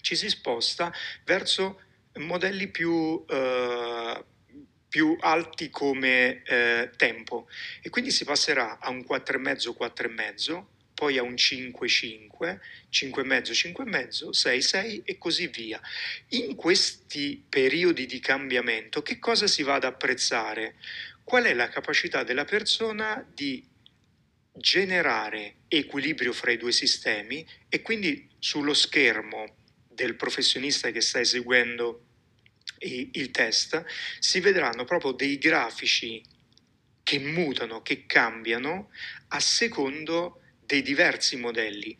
[0.00, 0.92] ci si sposta
[1.24, 1.80] verso
[2.18, 3.24] modelli più...
[3.28, 4.24] Eh,
[4.94, 7.48] più alti come eh, tempo
[7.82, 12.30] e quindi si passerà a un 4,5 4,5 poi a un 5-5,
[12.90, 15.80] 5,5, 5,5, 6, 6 e così via.
[16.28, 20.76] In questi periodi di cambiamento che cosa si va ad apprezzare?
[21.24, 23.66] Qual è la capacità della persona di
[24.52, 29.63] generare equilibrio fra i due sistemi e quindi sullo schermo
[29.94, 32.06] del professionista che sta eseguendo
[32.80, 33.84] il test
[34.18, 36.22] si vedranno proprio dei grafici
[37.02, 38.90] che mutano, che cambiano
[39.28, 41.96] a secondo dei diversi modelli,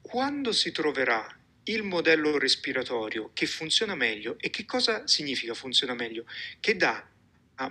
[0.00, 6.26] quando si troverà il modello respiratorio che funziona meglio, e che cosa significa funziona meglio?
[6.60, 7.08] Che dà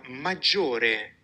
[0.07, 1.17] maggiore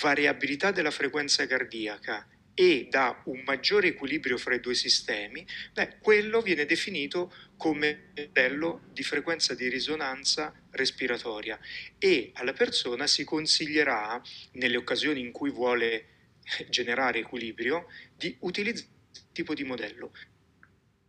[0.00, 6.40] variabilità della frequenza cardiaca e dà un maggiore equilibrio fra i due sistemi, beh, quello
[6.40, 11.58] viene definito come modello di frequenza di risonanza respiratoria
[11.98, 16.06] e alla persona si consiglierà, nelle occasioni in cui vuole
[16.70, 17.86] generare equilibrio,
[18.16, 20.12] di utilizzare questo tipo di modello.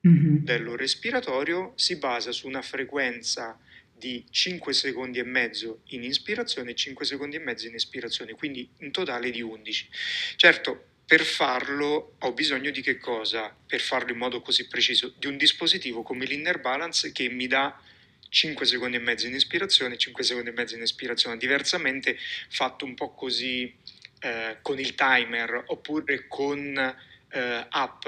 [0.08, 0.26] Mm-hmm.
[0.26, 3.60] Il modello respiratorio si basa su una frequenza
[3.96, 8.68] di 5 secondi e mezzo in ispirazione e 5 secondi e mezzo in espirazione, quindi
[8.80, 9.90] in totale di 11.
[10.38, 13.52] Certo, per farlo ho bisogno di che cosa?
[13.66, 17.82] Per farlo in modo così preciso, di un dispositivo come l'Inner Balance che mi dà
[18.30, 22.16] 5 secondi e mezzo in ispirazione e 5 secondi e mezzo in espirazione, diversamente
[22.50, 23.76] fatto un po' così
[24.20, 28.06] eh, con il timer oppure con eh, app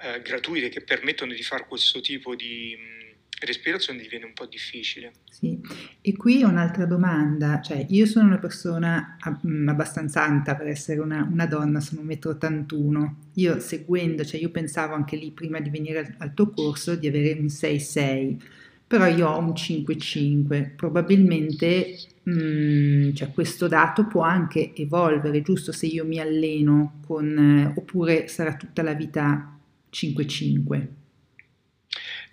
[0.00, 2.97] eh, gratuite che permettono di fare questo tipo di
[3.46, 5.12] respirazione diviene un po' difficile.
[5.30, 5.60] Sì,
[6.00, 9.16] e qui un'altra domanda, cioè io sono una persona
[9.46, 14.50] mm, abbastanza alta per essere una, una donna, sono 1,81 m, io seguendo, cioè io
[14.50, 18.40] pensavo anche lì prima di venire al, al tuo corso di avere un 6,6,
[18.86, 21.96] però io ho un 5,5, probabilmente
[22.28, 28.28] Mm, cioè questo dato può anche evolvere, giusto se io mi alleno con, eh, oppure
[28.28, 29.58] sarà tutta la vita
[29.90, 30.86] 5-5?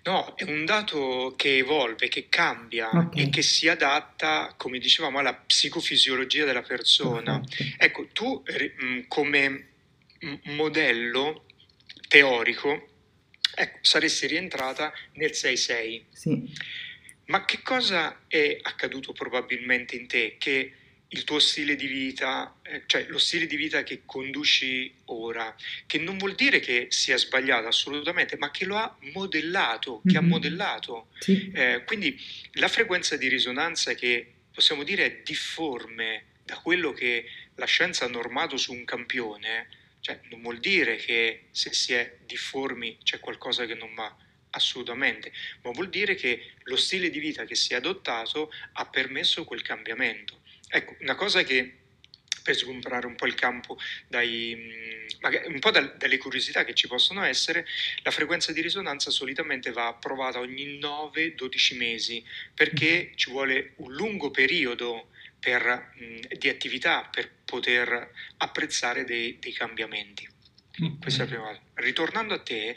[0.06, 3.24] No, è un dato che evolve, che cambia okay.
[3.24, 7.34] e che si adatta, come dicevamo, alla psicofisiologia della persona.
[7.34, 7.74] Okay.
[7.76, 8.42] Ecco, tu
[8.84, 9.68] mm, come
[10.44, 11.44] modello
[12.06, 12.88] teorico
[13.52, 16.02] ecco, saresti rientrata nel 6-6.
[16.12, 16.52] Sì.
[17.26, 20.36] Ma che cosa è accaduto probabilmente in te?
[20.38, 20.72] Che
[21.08, 25.54] il tuo stile di vita, eh, cioè lo stile di vita che conduci ora,
[25.86, 30.24] che non vuol dire che sia sbagliato assolutamente, ma che lo ha modellato, che mm-hmm.
[30.24, 31.08] ha modellato.
[31.20, 31.50] Sì.
[31.54, 32.20] Eh, quindi
[32.54, 38.08] la frequenza di risonanza che possiamo dire è difforme da quello che la scienza ha
[38.08, 39.68] normato su un campione,
[40.00, 44.14] cioè non vuol dire che se si è difformi c'è qualcosa che non va
[44.50, 45.32] assolutamente,
[45.62, 49.62] ma vuol dire che lo stile di vita che si è adottato ha permesso quel
[49.62, 50.42] cambiamento.
[50.68, 51.78] Ecco, una cosa che
[52.46, 57.24] per sgombrare un po' il campo dai, mm, un po' dalle curiosità che ci possono
[57.24, 57.66] essere,
[58.04, 64.30] la frequenza di risonanza solitamente va approvata ogni 9-12 mesi perché ci vuole un lungo
[64.30, 65.08] periodo
[65.40, 70.28] per, mm, di attività per poter apprezzare dei, dei cambiamenti.
[70.78, 70.98] Okay.
[71.00, 71.60] Questa è la prima cosa.
[71.74, 72.76] Ritornando a te,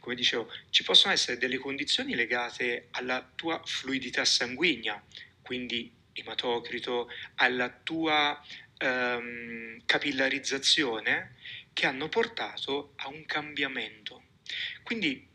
[0.00, 5.02] come dicevo, ci possono essere delle condizioni legate alla tua fluidità sanguigna,
[5.40, 8.40] quindi ematocrito, alla tua
[8.78, 11.36] ehm, capillarizzazione
[11.72, 14.22] che hanno portato a un cambiamento.
[14.82, 15.28] Quindi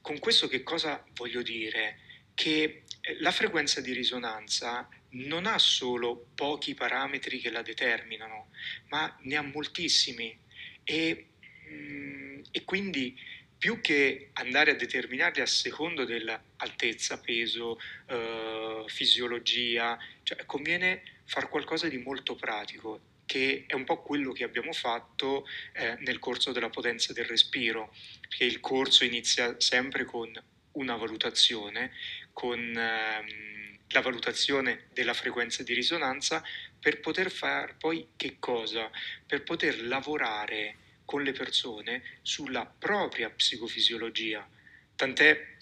[0.00, 2.00] con questo che cosa voglio dire?
[2.34, 8.50] Che eh, la frequenza di risonanza non ha solo pochi parametri che la determinano,
[8.88, 10.38] ma ne ha moltissimi
[10.84, 11.26] e,
[11.68, 13.18] mm, e quindi
[13.58, 21.88] più che andare a determinarli a secondo dell'altezza, peso, eh, fisiologia, cioè conviene fare qualcosa
[21.88, 26.70] di molto pratico, che è un po' quello che abbiamo fatto eh, nel corso della
[26.70, 30.32] potenza del respiro, perché il corso inizia sempre con
[30.72, 31.92] una valutazione,
[32.32, 36.44] con ehm, la valutazione della frequenza di risonanza,
[36.78, 38.90] per poter fare poi che cosa?
[39.26, 40.76] Per poter lavorare
[41.08, 44.46] con le persone sulla propria psicofisiologia.
[44.94, 45.56] Tant'è,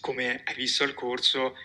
[0.00, 1.56] come hai visto al corso,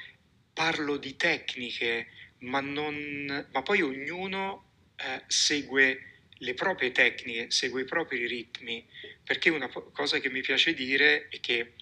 [0.54, 2.10] parlo di tecniche
[2.42, 4.66] ma, non, ma poi ognuno
[4.96, 8.86] eh, segue le proprie tecniche, segue i propri ritmi,
[9.24, 11.74] perché una cosa che mi piace dire è che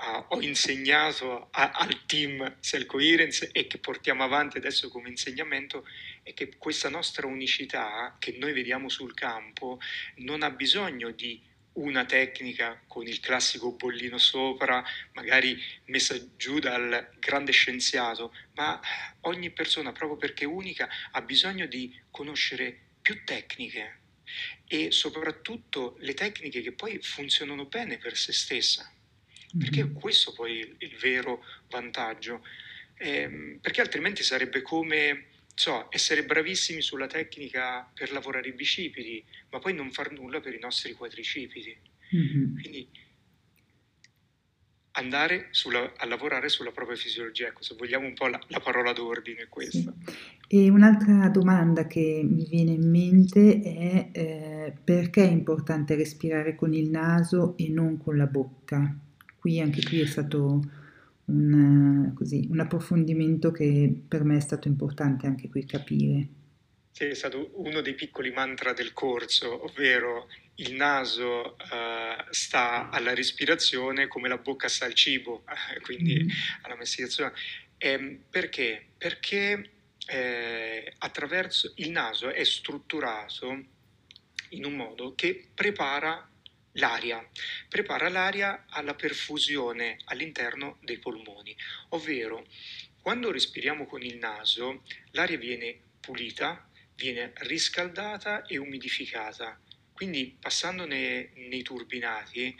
[0.00, 5.86] uh, ho insegnato a, al team Cell Coherence e che portiamo avanti adesso come insegnamento
[6.22, 9.78] è che questa nostra unicità che noi vediamo sul campo
[10.16, 11.42] non ha bisogno di
[11.76, 14.82] una tecnica con il classico bollino sopra,
[15.12, 18.80] magari messa giù dal grande scienziato, ma
[19.22, 24.00] ogni persona, proprio perché è unica, ha bisogno di conoscere più tecniche
[24.66, 28.90] e soprattutto le tecniche che poi funzionano bene per se stessa.
[29.58, 29.94] Perché mm-hmm.
[29.94, 32.44] questo poi è il vero vantaggio,
[32.98, 39.58] eh, perché altrimenti sarebbe come so, essere bravissimi sulla tecnica per lavorare i bicipiti, ma
[39.58, 41.76] poi non far nulla per i nostri quadricipiti.
[42.14, 42.58] Mm-hmm.
[42.60, 42.88] Quindi
[44.92, 48.92] andare sulla, a lavorare sulla propria fisiologia, ecco, se vogliamo un po' la, la parola
[48.92, 49.94] d'ordine questa.
[50.04, 50.14] Sì.
[50.48, 56.72] E un'altra domanda che mi viene in mente è eh, perché è importante respirare con
[56.72, 58.96] il naso e non con la bocca?
[59.46, 60.60] Qui anche qui è stato
[61.26, 66.26] un, così, un approfondimento che per me è stato importante anche qui capire.
[66.90, 73.14] Sì, è stato uno dei piccoli mantra del corso, ovvero il naso uh, sta alla
[73.14, 75.44] respirazione come la bocca sta al cibo,
[75.82, 76.28] quindi mm.
[76.62, 77.30] alla masticazione.
[77.78, 78.84] Eh, perché?
[78.98, 79.70] Perché
[80.08, 83.64] eh, attraverso il naso è strutturato
[84.48, 86.30] in un modo che prepara
[86.76, 87.26] l'aria,
[87.68, 91.56] prepara l'aria alla perfusione all'interno dei polmoni,
[91.90, 92.46] ovvero
[93.00, 99.60] quando respiriamo con il naso l'aria viene pulita, viene riscaldata e umidificata.
[99.92, 102.54] Quindi passando nei, nei turbinati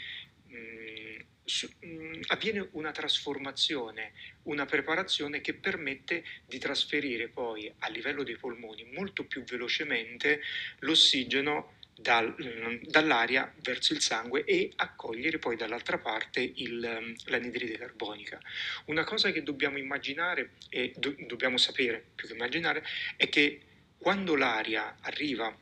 [0.47, 4.13] mh, mm, su, mh, mm, avviene una trasformazione,
[4.45, 10.43] una preparazione che permette di trasferire poi a livello dei polmoni molto più velocemente
[10.81, 12.35] l'ossigeno dal,
[12.83, 18.39] dall'aria verso il sangue e accogliere poi dall'altra parte il, l'anidride carbonica.
[18.87, 22.85] Una cosa che dobbiamo immaginare e do, dobbiamo sapere più che immaginare
[23.17, 23.61] è che
[23.99, 25.57] quando l'aria arriva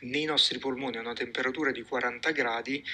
[0.00, 2.84] nei nostri polmoni a una temperatura di 40 gradi,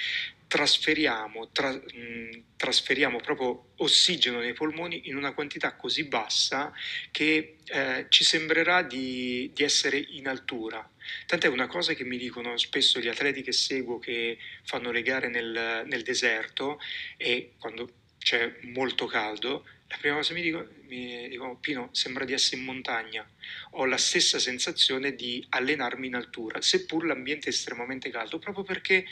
[0.46, 6.72] trasferiamo, tra, mh, trasferiamo proprio ossigeno nei polmoni in una quantità così bassa
[7.10, 10.88] che eh, ci sembrerà di, di essere in altura.
[11.26, 15.28] Tant'è una cosa che mi dicono spesso gli atleti che seguo che fanno le gare
[15.28, 16.80] nel, nel deserto
[17.16, 22.24] e quando c'è molto caldo, la prima cosa che mi dicono, mi dicono, Pino, sembra
[22.24, 23.28] di essere in montagna.
[23.72, 29.04] Ho la stessa sensazione di allenarmi in altura, seppur l'ambiente è estremamente caldo, proprio perché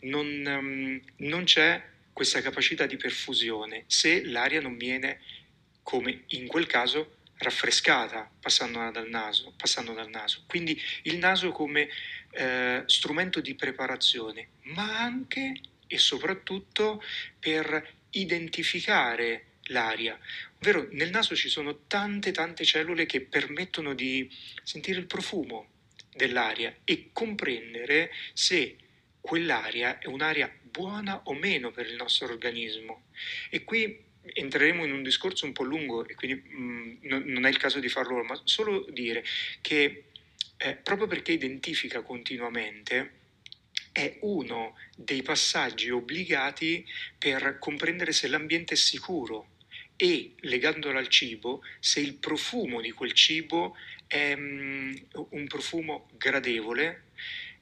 [0.00, 1.80] non, um, non c'è
[2.12, 5.20] questa capacità di perfusione se l'aria non viene,
[5.82, 9.52] come in quel caso, raffrescata passando dal naso.
[9.56, 10.44] Passando dal naso.
[10.46, 11.88] Quindi il naso come
[12.30, 17.02] eh, strumento di preparazione, ma anche e soprattutto
[17.38, 20.18] per identificare l'aria.
[20.58, 24.28] ovvero nel naso ci sono tante tante cellule che permettono di
[24.62, 25.68] sentire il profumo
[26.14, 28.76] dell'aria e comprendere se
[29.20, 33.04] quell'aria è un'aria buona o meno per il nostro organismo.
[33.48, 37.46] E qui entreremo in un discorso un po' lungo e quindi mh, mm, non, non,
[37.46, 39.24] è il caso di farlo, ma solo dire
[39.60, 40.04] che
[40.56, 43.22] eh, proprio perché identifica continuamente
[43.92, 46.84] è uno dei passaggi obbligati
[47.16, 49.50] per comprendere se l'ambiente è sicuro
[49.96, 54.92] e legandolo al cibo, se il profumo di quel cibo è um,
[55.30, 57.04] un profumo gradevole,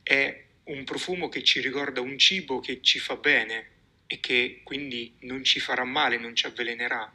[0.03, 3.72] è un profumo che ci ricorda un cibo che ci fa bene
[4.13, 7.11] e che quindi non ci farà male, non ci avvelenerà.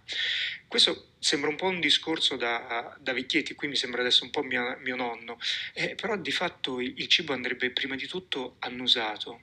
[0.68, 4.42] Questo sembra un po' un discorso da, da vecchietti, qui mi sembra adesso un po'
[4.42, 5.38] mio, mio nonno,
[5.76, 9.42] eh, però di fatto il, il cibo andrebbe prima di tutto annusato.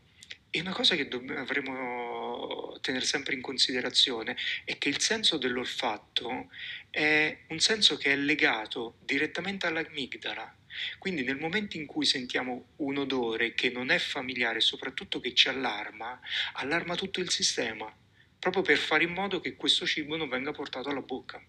[0.50, 6.48] E una cosa che dovremmo tenere sempre in considerazione è che il senso dell'olfatto
[6.90, 10.56] è un senso che è legato direttamente all'amigdala.
[10.98, 15.48] Quindi nel momento in cui sentiamo un odore che non è familiare, soprattutto che ci
[15.48, 16.20] allarma,
[16.54, 17.92] allarma tutto il sistema,
[18.38, 21.42] proprio per fare in modo che questo cibo non venga portato alla bocca.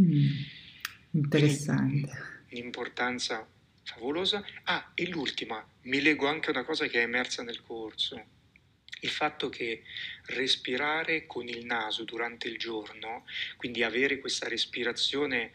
[0.00, 0.26] Mm,
[1.12, 2.30] interessante.
[2.48, 3.46] L'importanza
[3.84, 4.44] favolosa.
[4.64, 8.40] Ah, e l'ultima, mi leggo anche una cosa che è emersa nel corso.
[9.00, 9.82] Il fatto che
[10.26, 13.24] respirare con il naso durante il giorno,
[13.56, 15.52] quindi avere questa respirazione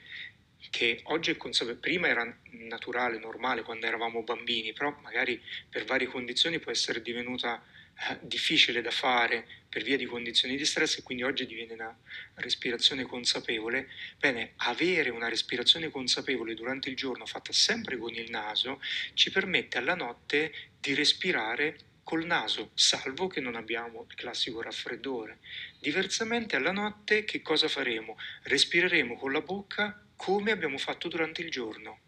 [0.69, 6.07] che oggi è consapevole, prima era naturale, normale quando eravamo bambini, però magari per varie
[6.07, 7.63] condizioni può essere divenuta
[8.09, 11.97] eh, difficile da fare per via di condizioni di stress e quindi oggi diviene una
[12.35, 13.89] respirazione consapevole.
[14.19, 18.81] Bene, avere una respirazione consapevole durante il giorno fatta sempre con il naso
[19.13, 25.39] ci permette alla notte di respirare col naso, salvo che non abbiamo il classico raffreddore.
[25.79, 28.17] Diversamente alla notte che cosa faremo?
[28.43, 31.99] Respireremo con la bocca come abbiamo fatto durante il giorno,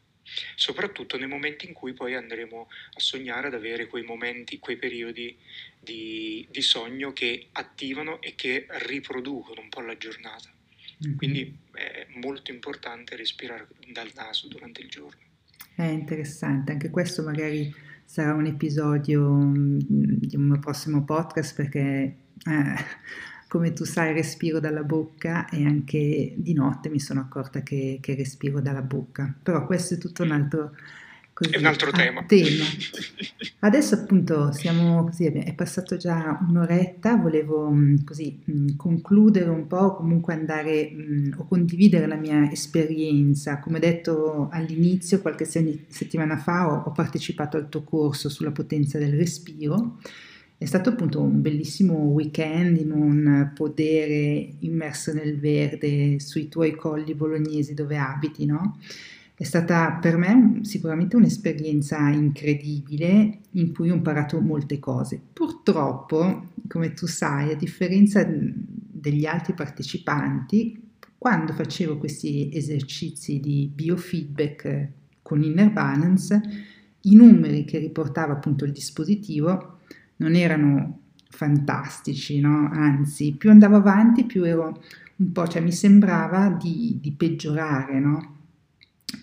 [0.56, 5.38] soprattutto nei momenti in cui poi andremo a sognare ad avere quei momenti, quei periodi
[5.80, 10.50] di, di sogno che attivano e che riproducono un po' la giornata.
[11.06, 11.16] Mm-hmm.
[11.16, 15.22] Quindi è molto importante respirare dal naso durante il giorno.
[15.76, 22.76] È interessante, anche questo magari sarà un episodio mm, di un prossimo podcast perché eh,
[23.50, 28.14] come tu sai respiro dalla bocca e anche di notte mi sono accorta che, che
[28.14, 30.76] respiro dalla bocca, però questo è tutto un altro,
[31.34, 32.24] così, è un altro tema.
[32.26, 32.64] tema.
[33.62, 39.96] Adesso appunto siamo così, è passato già un'oretta, volevo mm, così mm, concludere un po',
[39.96, 43.58] comunque andare mm, o condividere la mia esperienza.
[43.58, 49.18] Come detto all'inizio, qualche settimana fa ho, ho partecipato al tuo corso sulla potenza del
[49.18, 49.98] respiro
[50.60, 57.16] è stato appunto un bellissimo weekend in un podere immerso nel verde sui tuoi colli
[57.16, 58.78] bolognesi dove abiti, no?
[59.34, 65.22] È stata per me sicuramente un'esperienza incredibile in cui ho imparato molte cose.
[65.32, 70.78] Purtroppo, come tu sai, a differenza degli altri partecipanti,
[71.18, 74.90] quando facevo questi esercizi di biofeedback
[75.22, 76.42] con Inner Balance,
[77.04, 79.78] i numeri che riportava appunto il dispositivo
[80.20, 81.00] non erano
[81.30, 82.70] fantastici, no?
[82.72, 84.82] anzi più andavo avanti più ero
[85.18, 88.38] un po', cioè mi sembrava di, di peggiorare, no?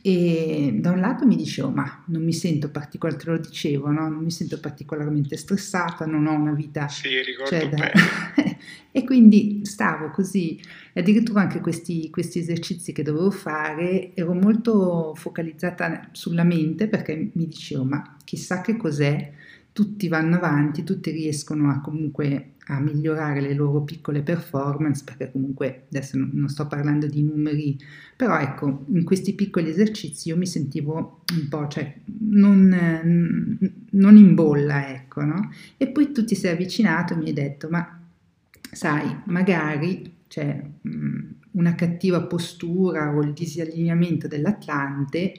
[0.03, 4.09] E da un lato mi dicevo, ma non mi sento particolarmente, te lo dicevo, no?
[4.09, 6.89] non mi sento particolarmente stressata, non ho una vita...
[6.89, 7.09] Sì,
[7.47, 7.91] cioè, da...
[8.91, 10.61] e quindi stavo così,
[10.95, 17.47] addirittura anche questi, questi, esercizi che dovevo fare, ero molto focalizzata sulla mente perché mi
[17.47, 19.33] dicevo, ma chissà che cos'è
[19.77, 25.85] tutti vanno avanti, tutti riescono a comunque a migliorare le loro piccole performance, perché comunque
[25.91, 27.79] adesso non sto parlando di numeri,
[28.17, 33.59] però ecco, in questi piccoli esercizi io mi sentivo un po', cioè, non,
[33.91, 35.51] non in bolla, ecco, no?
[35.77, 38.01] E poi tu ti sei avvicinato e mi hai detto, ma
[38.73, 40.71] sai, magari c'è cioè,
[41.51, 45.35] una cattiva postura o il disallineamento dell'Atlante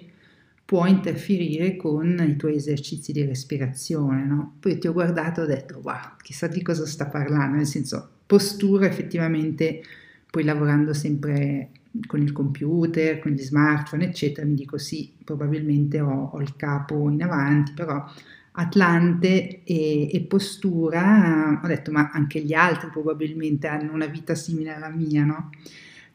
[0.68, 4.58] può interferire con i tuoi esercizi di respirazione, no?
[4.60, 8.10] Poi ti ho guardato e ho detto, wow, chissà di cosa sta parlando, nel senso,
[8.26, 9.82] postura effettivamente,
[10.30, 11.70] poi lavorando sempre
[12.06, 17.10] con il computer, con gli smartphone, eccetera, mi dico sì, probabilmente ho, ho il capo
[17.10, 18.06] in avanti, però
[18.52, 24.74] Atlante e, e, postura, ho detto, ma anche gli altri probabilmente hanno una vita simile
[24.74, 25.50] alla mia, no?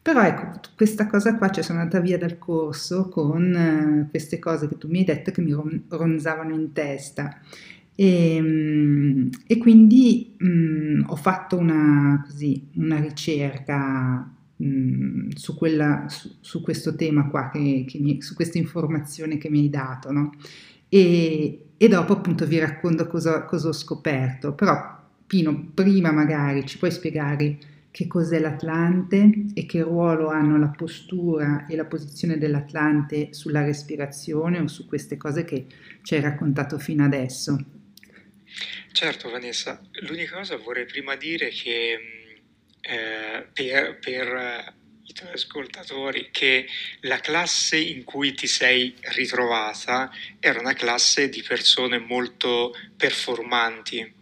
[0.03, 4.67] Però ecco, questa cosa qua, cioè sono andata via dal corso con eh, queste cose
[4.69, 5.55] che tu mi hai detto che mi
[5.89, 7.41] ronzavano in testa.
[7.95, 16.07] E, mm, e quindi mh, mm, ho fatto una, così, una ricerca mh, su, quella,
[16.09, 20.11] su, su, questo tema qua, che, che mi, su questa informazione che mi hai dato,
[20.11, 20.33] no?
[20.89, 24.53] E, e dopo appunto vi racconto cosa, cosa ho scoperto.
[24.55, 27.57] Però Pino, prima magari ci puoi spiegare
[27.93, 34.59] che cos'è l'Atlante e che ruolo hanno la postura e la posizione dell'Atlante sulla respirazione
[34.59, 35.67] o su queste cose che
[36.03, 37.63] ci hai raccontato fino adesso.
[38.91, 41.99] Certo Vanessa, l'unica cosa vorrei prima dire che
[42.81, 44.75] eh, per, per
[45.05, 46.67] i tuoi ascoltatori che
[47.01, 50.11] la classe in cui ti sei ritrovata
[50.41, 54.21] era una classe di persone molto performanti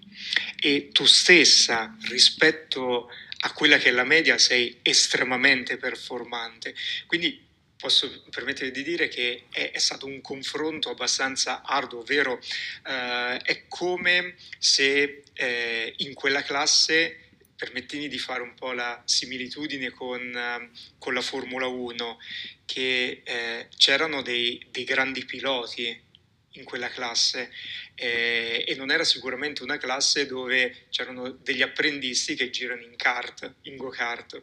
[0.60, 3.08] e tu stessa rispetto
[3.54, 6.74] quella che è la media sei estremamente performante.
[7.06, 12.38] Quindi posso permettere di dire che è, è stato un confronto abbastanza arduo, ovvero
[12.86, 17.30] eh, è come se eh, in quella classe
[17.60, 22.18] permettimi di fare un po' la similitudine con, uh, con la Formula 1,
[22.64, 26.08] che eh, c'erano dei, dei, grandi piloti
[26.52, 27.52] in quella classe
[28.00, 33.56] eh, e non era sicuramente una classe dove c'erano degli apprendisti che girano in kart,
[33.62, 34.42] in go-kart.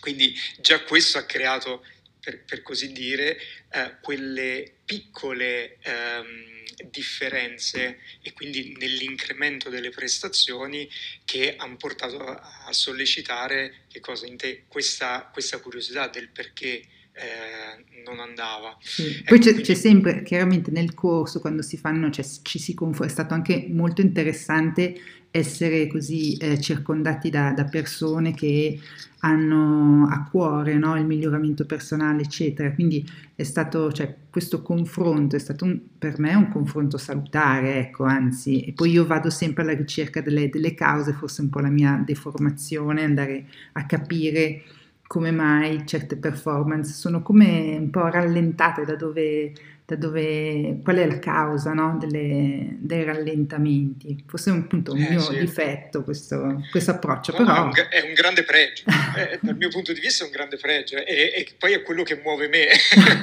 [0.00, 1.84] Quindi già questo ha creato,
[2.18, 3.38] per, per così dire,
[3.70, 5.76] eh, quelle piccole...
[5.82, 6.50] Ehm,
[6.84, 10.88] differenze e quindi nell'incremento delle prestazioni
[11.24, 18.76] che hanno portato a sollecitare te, questa, questa, curiosità del perché eh, non andava.
[18.80, 19.22] Sì.
[19.24, 19.62] Poi c'è, quindi...
[19.62, 23.66] c'è, sempre, chiaramente nel corso, quando si fanno, cioè, ci si confronta, è stato anche
[23.70, 24.94] molto interessante
[25.30, 28.78] essere così eh, circondati da, da persone che
[29.24, 32.72] hanno a cuore no, il miglioramento personale, eccetera.
[32.72, 38.04] Quindi è stato, cioè, questo confronto è stato un, per me un confronto salutare, ecco,
[38.04, 41.70] anzi, e poi io vado sempre alla ricerca delle, delle cause, forse un po' la
[41.70, 44.62] mia deformazione, andare a capire
[45.12, 49.52] come mai certe performance sono come un po' rallentate da dove
[49.84, 51.98] da dove, qual è la causa no?
[51.98, 54.24] Delle, dei rallentamenti.
[54.26, 55.38] Forse è un, appunto, un eh, mio sì.
[55.38, 57.54] difetto questo, questo approccio, no, però...
[57.54, 58.84] È un, è un, grande pregio,
[59.18, 62.04] eh, dal mio punto di vista è un grande pregio e, e poi è quello
[62.04, 62.68] che muove me,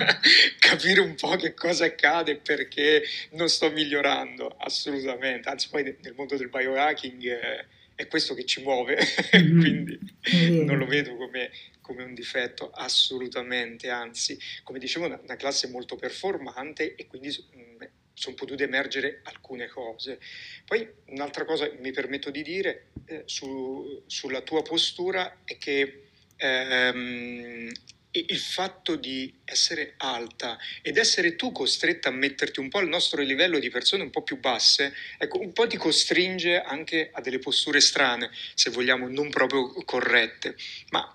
[0.60, 3.02] capire un po' che cosa accade e perché
[3.32, 7.24] non sto migliorando, assolutamente, anzi poi nel mondo del biohacking...
[7.24, 8.98] Eh, è questo che ci muove,
[9.36, 9.60] mm-hmm.
[9.60, 10.00] quindi
[10.34, 10.64] mm-hmm.
[10.64, 11.52] non lo vedo come,
[11.82, 17.60] come, un difetto assolutamente, anzi, come dicevo, una, una classe molto performante e quindi mh,
[17.60, 17.82] mm,
[18.14, 20.18] sono potute emergere alcune cose.
[20.64, 26.04] Poi un'altra cosa mi permetto di dire eh, su, sulla tua postura è che
[26.38, 27.70] ehm,
[28.12, 33.22] il fatto di essere alta ed essere tu costretta a metterti un po' al nostro
[33.22, 37.40] livello di persone un po' più basse, ecco, un po' ti costringe anche a delle
[37.40, 40.56] posture strane, se vogliamo, non proprio corrette.
[40.90, 41.14] Ma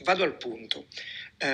[0.00, 0.86] vado al punto.
[1.40, 1.46] Eh,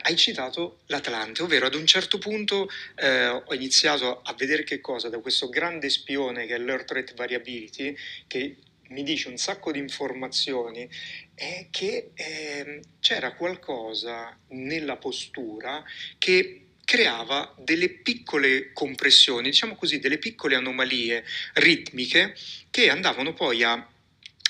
[0.00, 5.08] hai citato l'Atlante, ovvero ad un certo punto eh, ho iniziato a vedere che cosa
[5.08, 7.96] da questo grande spione che è l'Earth Rate Variability,
[8.26, 8.56] che
[8.88, 10.88] mi dice un sacco di informazioni
[11.34, 15.82] è che eh, c'era qualcosa nella postura
[16.18, 21.24] che creava delle piccole compressioni, diciamo così, delle piccole anomalie
[21.54, 22.36] ritmiche
[22.70, 23.88] che andavano poi a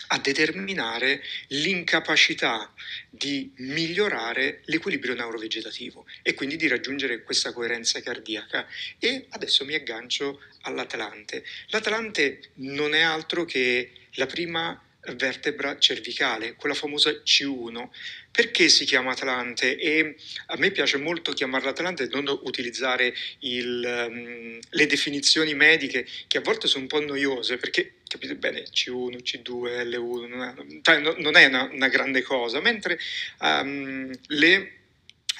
[0.08, 2.72] a determinare l'incapacità
[3.08, 8.66] di migliorare l'equilibrio neurovegetativo e quindi di raggiungere questa coerenza cardiaca.
[8.98, 11.44] E adesso mi aggancio all'Atlante.
[11.68, 14.80] L'Atlante non è altro che la prima
[15.16, 17.88] vertebra cervicale, quella famosa C1.
[18.30, 19.76] Perché si chiama Atlante?
[19.76, 20.16] E
[20.46, 26.38] a me piace molto chiamarla Atlante e non utilizzare il, um, le definizioni mediche che
[26.38, 31.68] a volte sono un po' noiose perché capite bene C1, C2, L1 non è, una,
[31.70, 32.98] una, grande cosa, mentre
[33.40, 34.72] um, le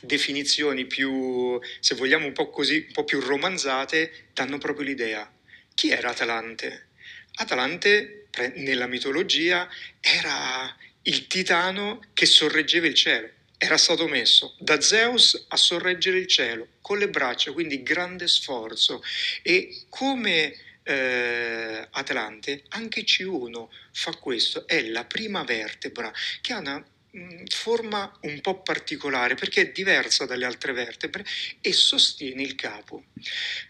[0.03, 5.31] definizioni più, se vogliamo un po' così, un po' più romanzate, danno proprio l'idea.
[5.74, 6.89] Chi era Atlante?
[7.36, 8.23] Atlante,
[8.55, 9.69] nella mitologia,
[10.01, 13.31] era il titano che sorreggeva il cielo.
[13.56, 19.02] Era stato messo da Zeus a sorreggere il cielo con le braccia, quindi grande sforzo.
[19.43, 26.85] E come eh, Atlante, anche C1 fa questo, è la prima vertebra che ha una
[27.49, 31.24] forma un po' particolare perché è diversa dalle altre vertebre
[31.61, 33.05] e sostiene il capo.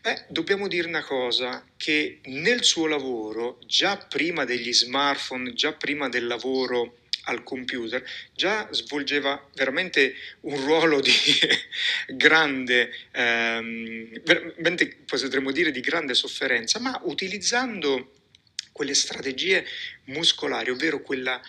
[0.01, 6.09] Beh, dobbiamo dire una cosa, che nel suo lavoro, già prima degli smartphone, già prima
[6.09, 8.05] del lavoro al computer,
[8.35, 11.13] già svolgeva veramente un ruolo di
[12.09, 18.13] grande, ehm, veramente potremmo dire di grande sofferenza, ma utilizzando
[18.73, 19.65] quelle strategie
[20.07, 21.41] muscolari, ovvero quella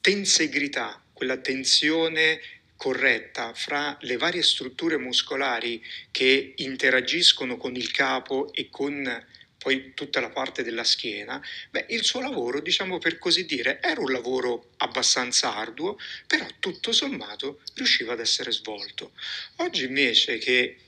[0.00, 2.40] tensegrità, quella tensione
[2.76, 9.26] corretta fra le varie strutture muscolari che interagiscono con il capo e con
[9.58, 11.38] poi tutta la parte della schiena,
[11.68, 16.90] beh, il suo lavoro, diciamo per così dire, era un lavoro abbastanza arduo, però tutto
[16.92, 19.12] sommato riusciva ad essere svolto.
[19.56, 20.78] Oggi invece che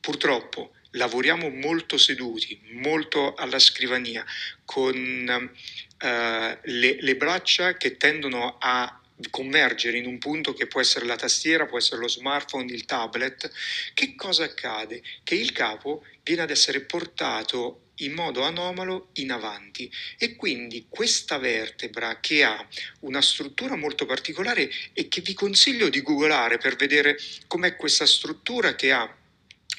[0.00, 4.24] purtroppo lavoriamo molto seduti, molto alla scrivania,
[4.64, 5.52] con
[5.98, 11.16] eh, le, le braccia che tendono a convergere in un punto che può essere la
[11.16, 13.50] tastiera, può essere lo smartphone, il tablet,
[13.94, 15.02] che cosa accade?
[15.22, 21.38] Che il capo viene ad essere portato in modo anomalo in avanti e quindi questa
[21.38, 22.66] vertebra che ha
[23.00, 27.16] una struttura molto particolare e che vi consiglio di googolare per vedere
[27.46, 29.16] com'è questa struttura che ha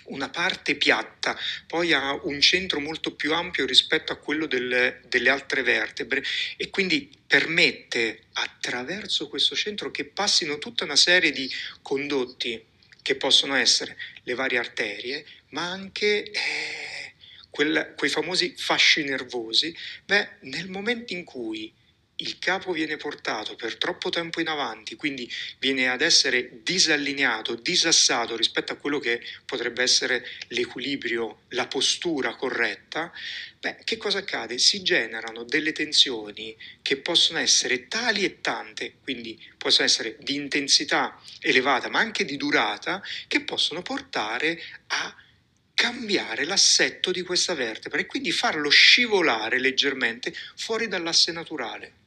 [0.07, 5.29] una parte piatta, poi ha un centro molto più ampio rispetto a quello delle, delle
[5.29, 6.23] altre vertebre
[6.55, 11.51] e quindi permette attraverso questo centro che passino tutta una serie di
[11.81, 12.63] condotti
[13.01, 17.13] che possono essere le varie arterie, ma anche eh,
[17.49, 19.75] quel, quei famosi fasci nervosi.
[20.05, 21.73] Beh, nel momento in cui
[22.19, 28.35] il capo viene portato per troppo tempo in avanti, quindi viene ad essere disallineato, disassato
[28.35, 33.11] rispetto a quello che potrebbe essere l'equilibrio, la postura corretta,
[33.60, 34.57] beh, che cosa accade?
[34.57, 41.22] Si generano delle tensioni che possono essere tali e tante, quindi possono essere di intensità
[41.39, 45.15] elevata, ma anche di durata, che possono portare a
[45.76, 52.06] cambiare l'assetto di questa vertebra e quindi farlo scivolare leggermente fuori dall'asse naturale.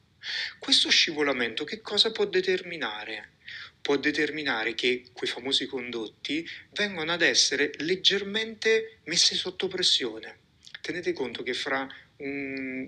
[0.59, 3.33] Questo scivolamento che cosa può determinare?
[3.81, 10.37] Può determinare che quei famosi condotti vengono ad essere leggermente messi sotto pressione.
[10.81, 11.87] Tenete conto che fra,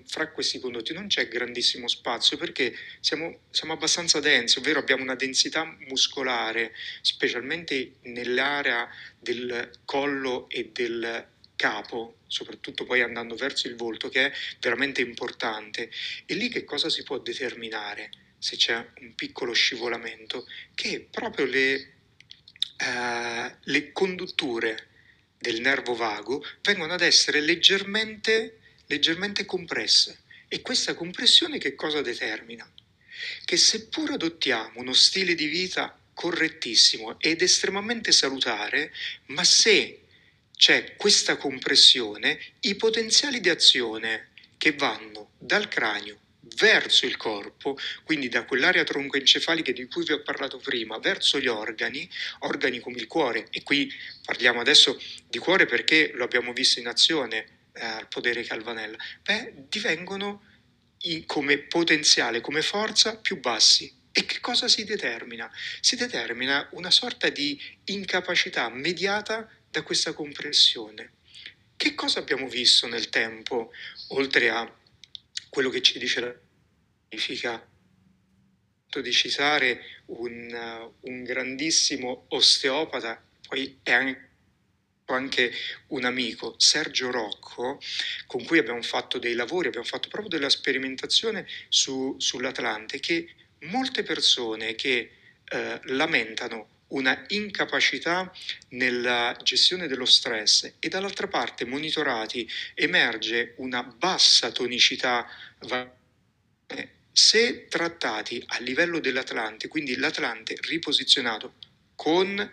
[0.06, 5.16] fra questi condotti non c'è grandissimo spazio perché siamo, siamo abbastanza densi, ovvero abbiamo una
[5.16, 8.88] densità muscolare, specialmente nell'area
[9.18, 15.90] del collo e del capo, soprattutto poi andando verso il volto, che è veramente importante.
[16.26, 20.46] E lì che cosa si può determinare se c'è un piccolo scivolamento?
[20.74, 21.92] Che proprio le,
[22.78, 24.88] uh, le condutture
[25.38, 30.20] del nervo vago vengono ad essere leggermente, leggermente compresse.
[30.48, 32.70] E questa compressione che cosa determina?
[33.44, 38.92] Che seppur adottiamo uno stile di vita correttissimo ed estremamente salutare,
[39.26, 40.03] ma se
[40.56, 46.18] c'è questa compressione, i potenziali di azione che vanno dal cranio
[46.56, 51.48] verso il corpo, quindi da quell'area troncoencefalica di cui vi ho parlato prima, verso gli
[51.48, 52.08] organi,
[52.40, 53.90] organi come il cuore, e qui
[54.24, 59.66] parliamo adesso di cuore perché lo abbiamo visto in azione eh, al podere Calvanella, beh,
[59.68, 60.42] divengono
[61.02, 63.92] in, come potenziale, come forza più bassi.
[64.16, 65.50] E che cosa si determina?
[65.80, 71.14] Si determina una sorta di incapacità mediata da questa compressione.
[71.76, 73.72] Che cosa abbiamo visto nel tempo,
[74.10, 74.72] oltre a
[75.48, 76.34] quello che ci dice la
[77.08, 77.68] significa
[79.02, 84.28] di Cisare, un, un grandissimo osteopata, poi è anche
[85.06, 85.52] anche
[85.88, 87.78] un amico, Sergio Rocco,
[88.26, 93.34] con cui abbiamo fatto dei lavori, abbiamo fatto proprio della sperimentazione su, sull'Atlante, che
[93.64, 95.10] molte persone che
[95.44, 98.32] eh, lamentano una incapacità
[98.70, 105.26] nella gestione dello stress e dall'altra parte monitorati emerge una bassa tonicità
[107.10, 111.54] se trattati a livello dell'Atlante, quindi l'Atlante riposizionato
[111.94, 112.52] con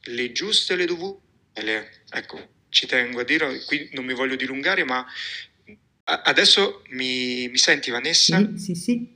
[0.00, 4.84] le giuste e le dovute, ecco, ci tengo a dire, qui non mi voglio dilungare,
[4.84, 5.06] ma
[6.04, 8.38] adesso mi, mi senti Vanessa?
[8.38, 9.12] Sì, sì, sì.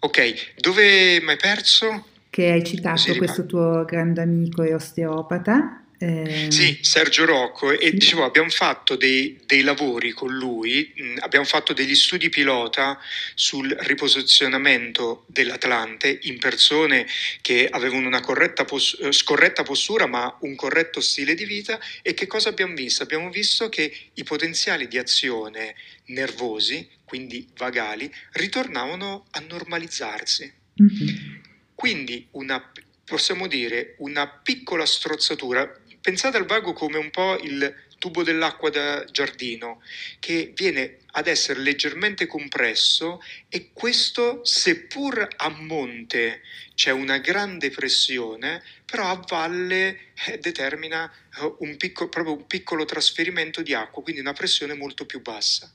[0.00, 2.08] Ok, dove mi hai perso?
[2.36, 5.86] Che hai citato sì, questo tuo grande amico e osteopata.
[5.98, 6.48] Eh...
[6.50, 7.92] Sì, Sergio Rocco, e sì.
[7.92, 12.98] dicevo, abbiamo fatto dei, dei lavori con lui, mh, mm, abbiamo fatto degli studi pilota
[13.34, 17.06] sul riposizionamento dell'Atlante in persone
[17.40, 22.26] che avevano una pos- eh, scorretta postura ma un corretto stile di vita e che
[22.26, 23.02] cosa abbiamo visto?
[23.02, 25.74] Abbiamo visto che i potenziali di azione
[26.08, 30.52] nervosi, quindi vagali, ritornavano a normalizzarsi.
[30.82, 31.44] Mm-hmm.
[31.76, 32.72] Quindi una,
[33.04, 35.70] possiamo dire una piccola strozzatura.
[36.00, 39.82] Pensate al vago come un po' il tubo dell'acqua da giardino
[40.18, 46.42] che viene ad essere leggermente compresso e questo seppur a monte
[46.74, 52.84] c'è una grande pressione, però a valle eh, determina eh, un piccolo, proprio un piccolo
[52.84, 55.72] trasferimento di acqua, quindi una pressione molto più bassa.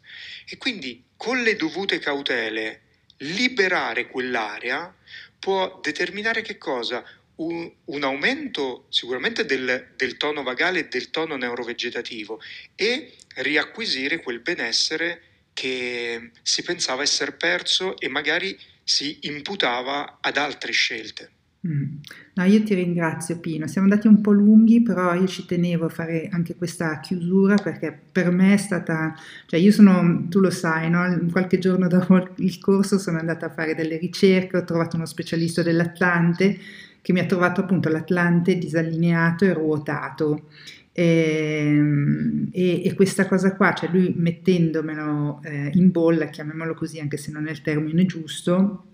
[0.48, 2.82] E quindi con le dovute cautele
[3.18, 4.96] liberare quell'area
[5.42, 7.04] può determinare che cosa?
[7.38, 12.40] Un, un aumento sicuramente del, del tono vagale e del tono neurovegetativo
[12.76, 20.72] e riacquisire quel benessere che si pensava essere perso e magari si imputava ad altre
[20.72, 21.32] scelte.
[21.68, 21.98] Mm.
[22.34, 25.90] No, io ti ringrazio Pino, siamo andati un po' lunghi, però io ci tenevo a
[25.90, 29.14] fare anche questa chiusura perché per me è stata,
[29.46, 31.28] cioè io sono, tu lo sai, no?
[31.32, 35.62] qualche giorno dopo il corso sono andata a fare delle ricerche, ho trovato uno specialista
[35.62, 36.58] dell'Atlante
[37.02, 40.48] che mi ha trovato appunto l'Atlante disallineato e ruotato.
[40.94, 47.00] E, ehm, e, e, questa cosa qua, cioè lui mettendomelo eh, in bolla, chiamiamolo così
[47.00, 48.86] anche se non è il termine giusto,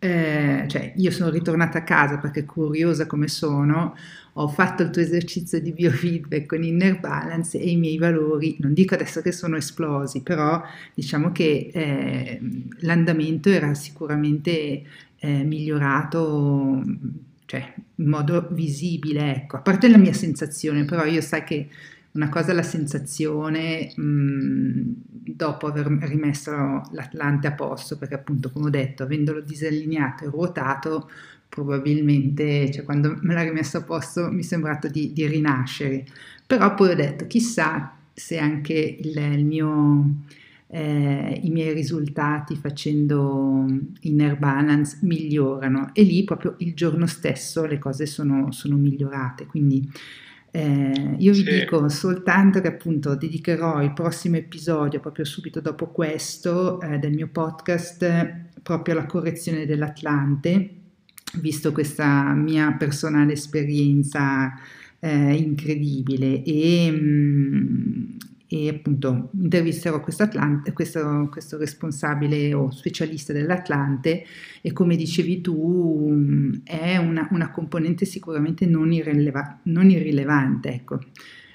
[0.00, 3.96] eh, cioè io sono ritornata a casa perché curiosa come sono,
[4.34, 8.72] ho fatto il tuo esercizio di biofeedback con Inner Balance e i miei valori, non
[8.72, 10.62] dico adesso che sono esplosi, però
[10.94, 12.40] diciamo che eh,
[12.80, 14.82] l'andamento era sicuramente
[15.18, 16.82] eh, migliorato
[17.46, 21.68] cioè, in modo visibile, ecco, a parte la mia sensazione, però io sai che
[22.18, 24.80] una cosa è la sensazione mh, mm,
[25.12, 26.52] dopo aver rimesso
[26.90, 31.08] l'Atlante a posto, perché appunto, come ho detto, avendolo disallineato e ruotato,
[31.48, 36.04] probabilmente, cioè quando me l'ha rimesso a posto mi è sembrato di, di rinascere.
[36.44, 40.14] Però poi ho detto, chissà se anche il, il mio,
[40.66, 43.64] eh, i miei risultati facendo
[44.00, 49.46] inner balance migliorano e lì proprio il giorno stesso le cose sono, sono migliorate.
[49.46, 49.88] Quindi
[50.50, 51.58] eh, io vi sì.
[51.60, 57.28] dico soltanto che appunto dedicherò il prossimo episodio, proprio subito dopo questo, eh, del mio
[57.28, 60.70] podcast, proprio alla correzione dell'Atlante,
[61.34, 64.52] visto questa mia personale esperienza
[65.00, 68.16] eh, incredibile e, mh, mm,
[68.50, 70.26] e appunto intervisterò questo,
[70.72, 74.24] questo, questo, responsabile o specialista dell'Atlante
[74.62, 80.70] e come dicevi tu mm, è una, una componente sicuramente non, irrileva, non irrilevante.
[80.70, 80.98] Ecco.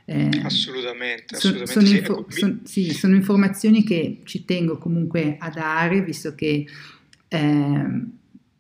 [0.06, 1.98] Eh, assolutamente, assolutamente sono, sì.
[1.98, 6.68] Info- ecco, son, sì, sono informazioni che ci tengo comunque a dare, visto che
[7.28, 7.86] eh,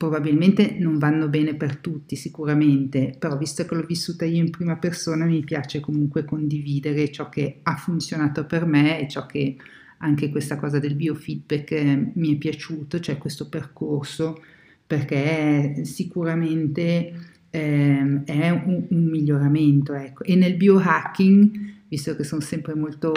[0.03, 4.75] probabilmente non vanno bene per tutti sicuramente, però visto che l'ho vissuta io in prima
[4.75, 9.55] persona mi piace comunque condividere ciò che ha funzionato per me e ciò che
[9.99, 14.43] anche questa cosa del biofeedback eh, mi è piaciuto, cioè questo percorso,
[14.85, 17.13] perché sicuramente
[17.49, 19.93] eh, è un, un miglioramento.
[19.93, 20.23] Ecco.
[20.23, 23.13] E nel biohacking visto che sono sempre molto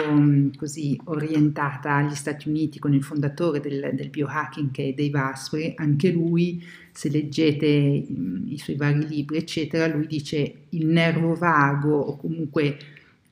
[0.55, 5.73] così orientata agli Stati Uniti con il fondatore del, del biohacking che è Dave Asprey,
[5.77, 12.17] anche lui, se leggete i suoi vari libri, eccetera, lui dice il nervo vago o
[12.17, 12.77] comunque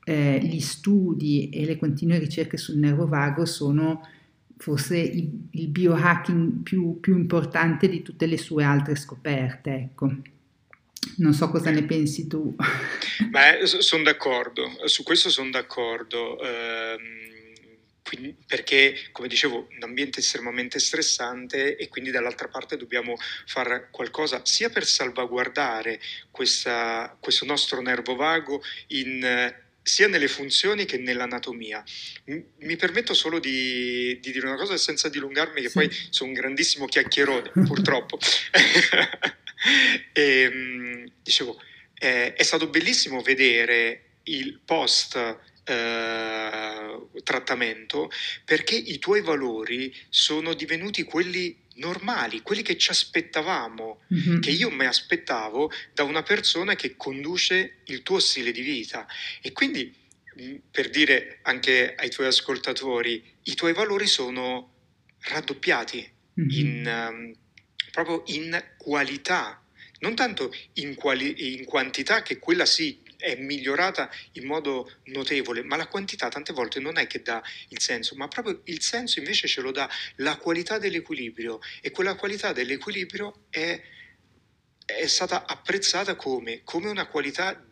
[0.03, 4.01] eh, gli studi e le continue ricerche sul nervo vago sono
[4.57, 10.11] forse il, il biohacking più, più importante di tutte le sue altre scoperte, ecco.
[11.17, 12.55] Non so cosa ne pensi tu.
[13.29, 16.39] Beh, sono d'accordo, su questo sono d'accordo.
[16.41, 17.23] Ehm,
[18.03, 23.15] quindi, perché, come dicevo, un ambiente estremamente stressante e quindi dall'altra parte dobbiamo
[23.47, 29.51] fare qualcosa sia per salvaguardare questa, questo nostro nervo vago in,
[29.81, 31.83] sia nelle funzioni che nell'anatomia.
[32.59, 35.73] Mi permetto solo di, di dire una cosa senza dilungarmi, che sì.
[35.73, 38.19] poi sono un grandissimo chiacchierone, purtroppo.
[40.13, 41.59] e, dicevo,
[41.95, 45.15] eh, è stato bellissimo vedere il post
[45.65, 48.11] eh, trattamento
[48.43, 54.39] perché i tuoi valori sono divenuti quelli normali, quelli che ci aspettavamo, mm-hmm.
[54.39, 59.07] che io mi aspettavo da una persona che conduce il tuo stile di vita.
[59.41, 59.93] E quindi,
[60.41, 64.73] mm, per dire anche ai tuoi ascoltatori, i tuoi valori sono
[65.19, 66.09] raddoppiati
[66.39, 66.49] mm-hmm.
[66.49, 67.33] in, um,
[67.95, 69.61] proprio in qualità
[69.99, 75.77] non tanto in, quali, in quantità, che quella sì è migliorata in modo notevole, ma
[75.77, 79.47] la quantità tante volte non è che dà il senso, ma proprio il senso invece
[79.47, 83.81] ce lo dà la qualità dell'equilibrio e quella qualità dell'equilibrio è,
[84.85, 87.65] è stata apprezzata come, come una qualità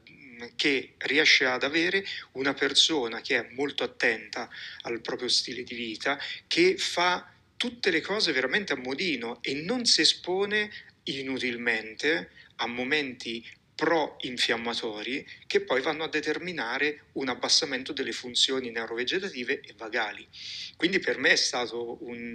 [0.56, 4.50] che riesce ad avere una persona che è molto attenta
[4.84, 6.18] al proprio stile di vita,
[6.48, 7.33] che fa
[7.64, 10.70] tutte le cose veramente a modino e non si espone
[11.04, 13.42] inutilmente a momenti
[13.74, 20.28] pro-infiammatori che poi vanno a determinare un abbassamento delle funzioni neurovegetative e vagali.
[20.76, 22.34] Quindi per me è stato un,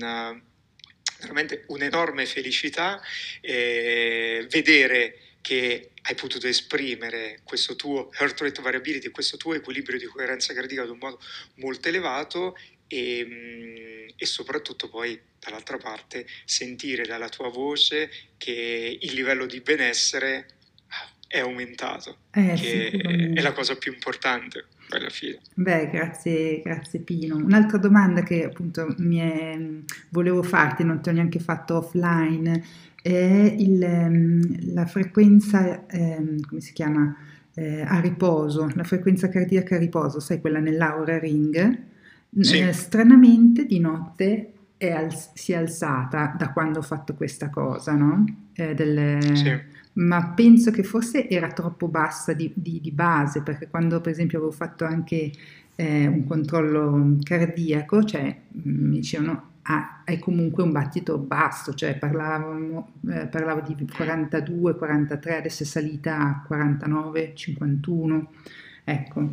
[1.20, 2.98] veramente un'enorme felicità
[3.42, 10.06] eh, vedere che hai potuto esprimere questo tuo heart rate variability, questo tuo equilibrio di
[10.06, 11.20] coerenza cardiaca ad un modo
[11.56, 12.56] molto elevato
[12.88, 19.60] e, mm, e soprattutto poi dall'altra parte sentire dalla tua voce che il livello di
[19.60, 20.46] benessere
[21.28, 22.88] è aumentato, Eh, che
[23.34, 25.38] è la cosa più importante alla fine.
[25.54, 27.36] Beh, grazie, grazie Pino.
[27.36, 29.58] Un'altra domanda che appunto mi è-
[30.08, 32.64] volevo farti, non ti ho neanche fatto offline,
[33.02, 33.10] è
[33.58, 37.14] il, ehm, la frequenza, ehm, come si chiama?
[37.54, 41.86] Eh, a riposo, la frequenza cardiaca a riposo, sai, quella nell'aura ring.
[42.36, 47.50] Eh, Sì, stranamente di notte è al- si è alzata da quando ho fatto questa
[47.50, 48.24] cosa, no?
[48.52, 49.64] Eh, sì, del-
[49.94, 54.38] ma penso che forse era troppo bassa di, di- di base, perché quando per esempio
[54.38, 55.32] avevo fatto anche
[55.80, 58.36] eh, un controllo cardiaco, cioè
[58.66, 64.74] mm, mi dicevano ah, è comunque un battito basso, cioè parlavamo, eh, parlavo di 42,
[64.76, 68.30] 43, adesso è salita a 49, 51,
[68.84, 69.30] ecco,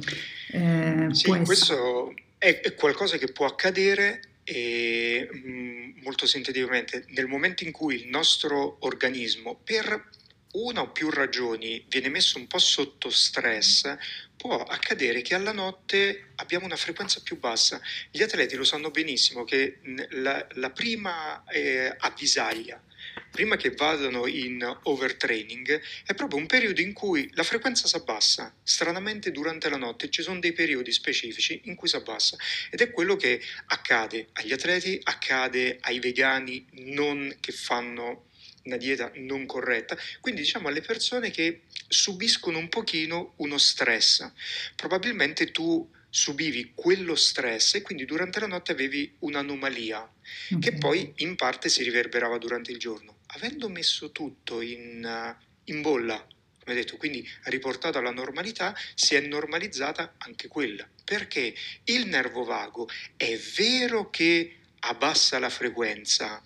[0.51, 2.13] eh, sì, questo
[2.45, 8.07] è, è qualcosa che può accadere e mm, molto sinteticamente nel momento in cui il
[8.07, 10.09] nostro organismo per
[10.51, 13.97] una o più ragioni viene messo un po' sotto stress,
[14.37, 17.81] può accadere che alla notte abbiamo una frequenza più bassa.
[18.11, 19.79] Gli atleti lo sanno benissimo che
[20.11, 22.81] la, la prima eh, avvisaglia,
[23.31, 28.53] prima che vadano in overtraining, è proprio un periodo in cui la frequenza si abbassa.
[28.63, 32.37] Stranamente durante la notte ci sono dei periodi specifici in cui si abbassa
[32.69, 38.25] ed è quello che accade agli atleti, accade ai vegani non che fanno
[38.63, 44.29] una dieta non corretta, quindi diciamo alle persone che subiscono un pochino uno stress.
[44.75, 49.99] Probabilmente tu subivi quello stress e quindi durante la notte avevi un'anomalia
[50.53, 50.59] Ok.
[50.61, 53.17] che poi in parte si riverberava durante il giorno.
[53.27, 56.25] Avendo messo tutto in, eh, in bolla,
[56.63, 60.87] come detto, quindi riportato alla normalità, si è normalizzata anche quella.
[61.03, 62.87] Perché il nervo vago
[63.17, 66.41] è vero che abbassa la frequenza,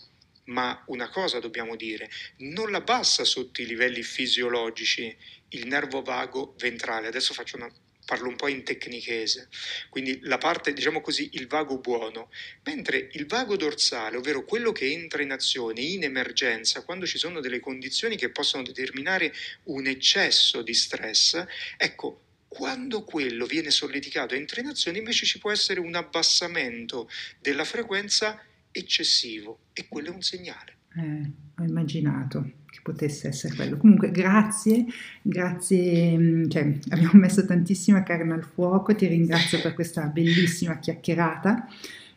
[0.46, 5.16] ma una cosa dobbiamo dire, non la abbassa sotto i livelli fisiologici,
[5.50, 7.08] il nervo vago ventrale.
[7.08, 7.72] Adesso faccio una,
[8.10, 9.50] parlo un po' in tecnichese,
[9.92, 12.32] quindi la parte, diciamo così, il vago buono,
[12.64, 17.40] mentre il vago dorsale, ovvero quello che entra in azione in emergenza, quando ci sono
[17.40, 19.32] delle condizioni che possono determinare
[19.66, 21.46] un eccesso di stress,
[21.78, 27.08] ecco, quando quello viene solleticato e entra in azione, invece ci può essere un abbassamento
[27.40, 29.66] della frequenza eccessivo.
[29.72, 30.78] E quello è un segnale.
[30.98, 32.59] Eh, ho immaginato
[32.92, 33.78] potesse essere quello.
[33.78, 34.86] Comunque, grazie,
[35.22, 41.68] grazie, mm, cioè, abbiamo messo tantissima carne al fuoco, ti ringrazio per questa bellissima chiacchierata.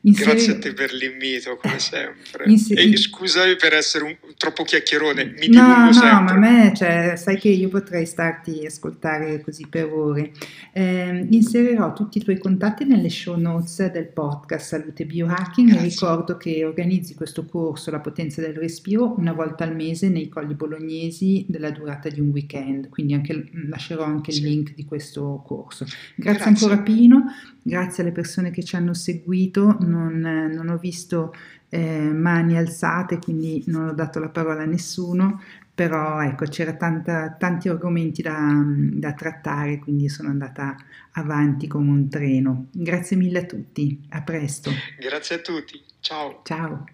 [0.05, 2.45] Grazie a te per l'invito, come sempre.
[2.51, 6.39] inse- E scusami per essere un, troppo chiacchierone, mi No, no, ma a sempre.
[6.39, 10.33] me, cioè, sai che io potrei starti a ascoltare così per ore.
[10.73, 15.89] Ehm, inserirò tutti i tuoi contatti nelle show notes del podcast Salute Biohacking e Grazie.
[15.91, 20.55] ricordo che organizzi questo corso La potenza del respiro una volta al mese nei Colli
[20.55, 24.43] Bolognesi della durata di un weekend, quindi anche- lascerò anche il Sì.
[24.43, 25.87] link di questo corso.
[26.17, 26.95] Grazie ancora Grazie.
[26.95, 27.25] Pino,
[27.63, 31.33] grazie alle persone che ci hanno seguito, non, non ho visto
[31.69, 35.41] eh, mani alzate, quindi non ho dato la parola a nessuno,
[35.75, 40.77] però ecco, c'era tanta- tanti argomenti da, da trattare, quindi sono andata
[41.13, 42.67] avanti come un treno.
[42.73, 46.41] Grazie mille a tutti, a presto, Grazie a tutti, ciao.
[46.45, 46.85] ciao.